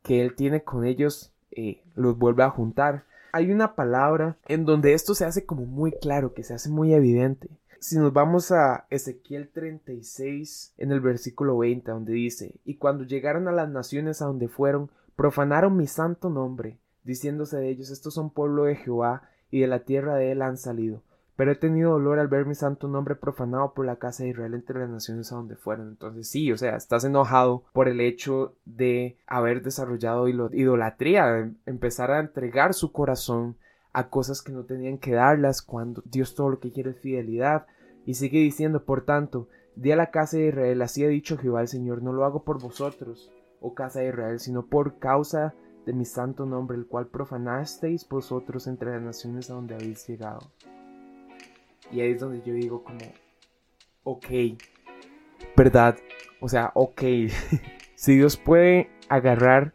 que 0.02 0.22
Él 0.22 0.34
tiene 0.34 0.62
con 0.62 0.86
ellos, 0.86 1.32
eh, 1.50 1.82
los 1.94 2.16
vuelve 2.18 2.42
a 2.42 2.50
juntar. 2.50 3.04
Hay 3.32 3.52
una 3.52 3.74
palabra 3.74 4.38
en 4.46 4.64
donde 4.64 4.94
esto 4.94 5.14
se 5.14 5.26
hace 5.26 5.44
como 5.44 5.66
muy 5.66 5.92
claro, 5.92 6.32
que 6.32 6.42
se 6.42 6.54
hace 6.54 6.70
muy 6.70 6.94
evidente. 6.94 7.50
Si 7.80 7.98
nos 7.98 8.14
vamos 8.14 8.50
a 8.50 8.86
Ezequiel 8.88 9.50
36 9.50 10.72
en 10.78 10.90
el 10.90 11.00
versículo 11.00 11.58
20, 11.58 11.90
donde 11.90 12.14
dice, 12.14 12.54
y 12.64 12.76
cuando 12.76 13.04
llegaron 13.04 13.46
a 13.46 13.52
las 13.52 13.68
naciones 13.68 14.22
a 14.22 14.26
donde 14.26 14.48
fueron, 14.48 14.90
profanaron 15.16 15.76
mi 15.76 15.86
santo 15.86 16.30
nombre, 16.30 16.78
diciéndose 17.02 17.56
de 17.56 17.70
ellos, 17.70 17.90
estos 17.90 18.14
son 18.14 18.30
pueblo 18.30 18.64
de 18.64 18.76
Jehová, 18.76 19.22
y 19.50 19.60
de 19.60 19.66
la 19.66 19.80
tierra 19.80 20.16
de 20.16 20.32
él 20.32 20.42
han 20.42 20.56
salido. 20.56 21.02
Pero 21.36 21.52
he 21.52 21.56
tenido 21.56 21.92
dolor 21.92 22.18
al 22.18 22.28
ver 22.28 22.46
mi 22.46 22.54
santo 22.54 22.88
nombre 22.88 23.14
profanado 23.14 23.74
por 23.74 23.84
la 23.84 23.96
casa 23.96 24.22
de 24.22 24.30
Israel 24.30 24.54
entre 24.54 24.80
las 24.80 24.88
naciones 24.88 25.30
a 25.30 25.36
donde 25.36 25.54
fueron. 25.54 25.88
Entonces 25.88 26.28
sí, 26.28 26.50
o 26.50 26.56
sea, 26.56 26.76
estás 26.76 27.04
enojado 27.04 27.64
por 27.72 27.88
el 27.88 28.00
hecho 28.00 28.54
de 28.64 29.18
haber 29.26 29.62
desarrollado 29.62 30.28
idolatría, 30.28 31.52
empezar 31.66 32.10
a 32.10 32.20
entregar 32.20 32.72
su 32.72 32.90
corazón 32.90 33.56
a 33.92 34.08
cosas 34.08 34.40
que 34.40 34.52
no 34.52 34.64
tenían 34.64 34.98
que 34.98 35.12
darlas 35.12 35.62
cuando 35.62 36.02
Dios 36.06 36.34
todo 36.34 36.50
lo 36.50 36.58
que 36.58 36.72
quiere 36.72 36.90
es 36.90 37.00
fidelidad. 37.00 37.66
Y 38.06 38.14
sigue 38.14 38.38
diciendo, 38.38 38.84
por 38.84 39.04
tanto, 39.04 39.48
di 39.74 39.92
a 39.92 39.96
la 39.96 40.10
casa 40.10 40.38
de 40.38 40.48
Israel, 40.48 40.80
así 40.80 41.04
ha 41.04 41.08
dicho 41.08 41.36
Jehová 41.36 41.60
el 41.60 41.68
Señor, 41.68 42.02
no 42.02 42.12
lo 42.12 42.24
hago 42.24 42.44
por 42.44 42.60
vosotros, 42.60 43.30
oh 43.66 43.74
casa 43.74 44.00
de 44.00 44.08
Israel, 44.08 44.40
sino 44.40 44.66
por 44.66 44.98
causa 44.98 45.54
de 45.86 45.92
mi 45.92 46.04
santo 46.04 46.46
nombre, 46.46 46.76
el 46.76 46.86
cual 46.86 47.06
profanasteis 47.06 48.08
vosotros 48.08 48.66
entre 48.66 48.92
las 48.92 49.02
naciones 49.02 49.50
a 49.50 49.54
donde 49.54 49.74
habéis 49.74 50.06
llegado. 50.06 50.50
Y 51.92 52.00
ahí 52.00 52.12
es 52.12 52.20
donde 52.20 52.42
yo 52.44 52.54
digo 52.54 52.82
como, 52.82 52.98
ok, 54.02 54.26
¿verdad? 55.56 55.96
O 56.40 56.48
sea, 56.48 56.72
ok, 56.74 57.02
si 57.94 58.16
Dios 58.16 58.36
puede 58.36 58.90
agarrar 59.08 59.74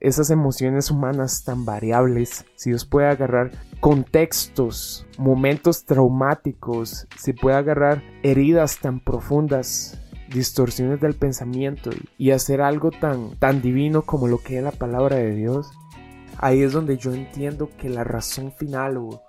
esas 0.00 0.30
emociones 0.30 0.90
humanas 0.90 1.42
tan 1.44 1.64
variables, 1.64 2.44
si 2.54 2.70
Dios 2.70 2.84
puede 2.86 3.08
agarrar 3.08 3.50
contextos, 3.80 5.06
momentos 5.18 5.84
traumáticos, 5.84 7.08
si 7.16 7.32
puede 7.32 7.56
agarrar 7.56 8.02
heridas 8.22 8.78
tan 8.78 9.00
profundas, 9.00 10.00
distorsiones 10.32 11.00
del 11.00 11.14
pensamiento 11.14 11.90
y 12.16 12.30
hacer 12.30 12.60
algo 12.60 12.90
tan, 12.90 13.36
tan 13.38 13.62
divino 13.62 14.02
como 14.02 14.28
lo 14.28 14.38
que 14.38 14.58
es 14.58 14.62
la 14.62 14.72
palabra 14.72 15.16
de 15.16 15.34
Dios, 15.34 15.70
ahí 16.38 16.62
es 16.62 16.72
donde 16.72 16.96
yo 16.96 17.12
entiendo 17.12 17.70
que 17.78 17.88
la 17.88 18.04
razón 18.04 18.52
final 18.52 18.96
o 18.98 19.22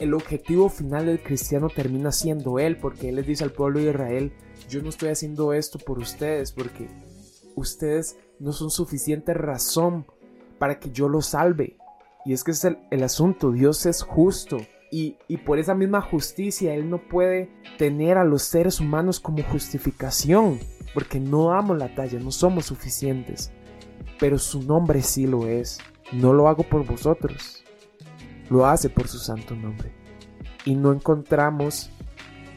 el 0.00 0.14
objetivo 0.14 0.68
final 0.68 1.06
del 1.06 1.22
cristiano 1.22 1.68
termina 1.68 2.12
siendo 2.12 2.58
Él, 2.58 2.76
porque 2.78 3.08
Él 3.08 3.16
les 3.16 3.26
dice 3.26 3.44
al 3.44 3.52
pueblo 3.52 3.80
de 3.80 3.90
Israel, 3.90 4.32
yo 4.68 4.82
no 4.82 4.88
estoy 4.88 5.10
haciendo 5.10 5.52
esto 5.52 5.78
por 5.78 5.98
ustedes, 5.98 6.52
porque 6.52 6.88
ustedes 7.54 8.16
no 8.38 8.52
son 8.52 8.70
suficiente 8.70 9.34
razón 9.34 10.06
para 10.58 10.78
que 10.78 10.90
yo 10.90 11.08
lo 11.08 11.22
salve. 11.22 11.76
Y 12.24 12.32
es 12.32 12.42
que 12.42 12.50
es 12.50 12.64
el, 12.64 13.02
asunto, 13.02 13.52
Dios 13.52 13.86
es 13.86 14.02
justo. 14.02 14.58
Y, 14.90 15.16
por 15.44 15.58
esa 15.58 15.74
misma 15.74 16.00
justicia 16.00 16.74
Él 16.74 16.88
no 16.88 16.98
puede 16.98 17.50
tener 17.76 18.18
a 18.18 18.24
los 18.24 18.42
seres 18.42 18.80
humanos 18.80 19.20
como 19.20 19.42
justificación, 19.42 20.58
porque 20.94 21.20
no 21.20 21.50
damos 21.50 21.76
la 21.76 21.94
talla, 21.94 22.18
no 22.18 22.30
somos 22.30 22.66
suficientes. 22.66 23.52
Pero 24.18 24.38
su 24.38 24.62
nombre 24.62 25.02
sí 25.02 25.26
lo 25.26 25.46
es. 25.46 25.78
No 26.12 26.32
lo 26.32 26.48
hago 26.48 26.62
por 26.62 26.86
vosotros, 26.86 27.64
lo 28.48 28.64
hace 28.66 28.88
por 28.88 29.08
su 29.08 29.18
santo 29.18 29.56
nombre. 29.56 29.92
Y 30.64 30.74
no 30.76 30.92
encontramos 30.92 31.90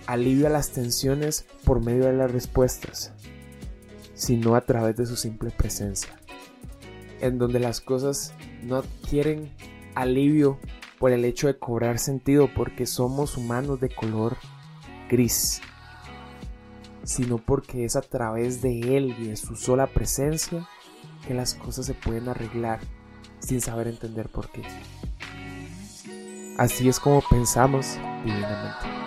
alivio 0.05 0.47
a 0.47 0.51
las 0.51 0.71
tensiones 0.71 1.45
por 1.65 1.83
medio 1.83 2.05
de 2.05 2.13
las 2.13 2.31
respuestas, 2.31 3.13
sino 4.13 4.55
a 4.55 4.61
través 4.61 4.95
de 4.97 5.07
su 5.07 5.15
simple 5.15 5.49
presencia 5.49 6.19
en 7.21 7.37
donde 7.37 7.59
las 7.59 7.81
cosas 7.81 8.33
no 8.63 8.83
quieren 9.09 9.49
alivio 9.95 10.57
por 10.99 11.11
el 11.11 11.25
hecho 11.25 11.47
de 11.47 11.57
cobrar 11.57 11.97
sentido 11.97 12.49
porque 12.53 12.85
somos 12.85 13.37
humanos 13.37 13.79
de 13.79 13.89
color 13.89 14.37
gris, 15.09 15.61
sino 17.03 17.37
porque 17.37 17.85
es 17.85 17.95
a 17.95 18.01
través 18.01 18.61
de 18.61 18.97
Él 18.97 19.15
y 19.17 19.27
de 19.27 19.37
su 19.37 19.55
sola 19.55 19.87
presencia 19.87 20.67
que 21.27 21.33
las 21.33 21.55
cosas 21.55 21.85
se 21.85 21.93
pueden 21.93 22.27
arreglar 22.27 22.79
sin 23.39 23.61
saber 23.61 23.87
entender 23.87 24.29
por 24.29 24.49
qué. 24.49 24.61
Así 26.57 26.89
es 26.89 26.99
como 26.99 27.21
pensamos 27.29 27.97
divinamente. 28.25 28.98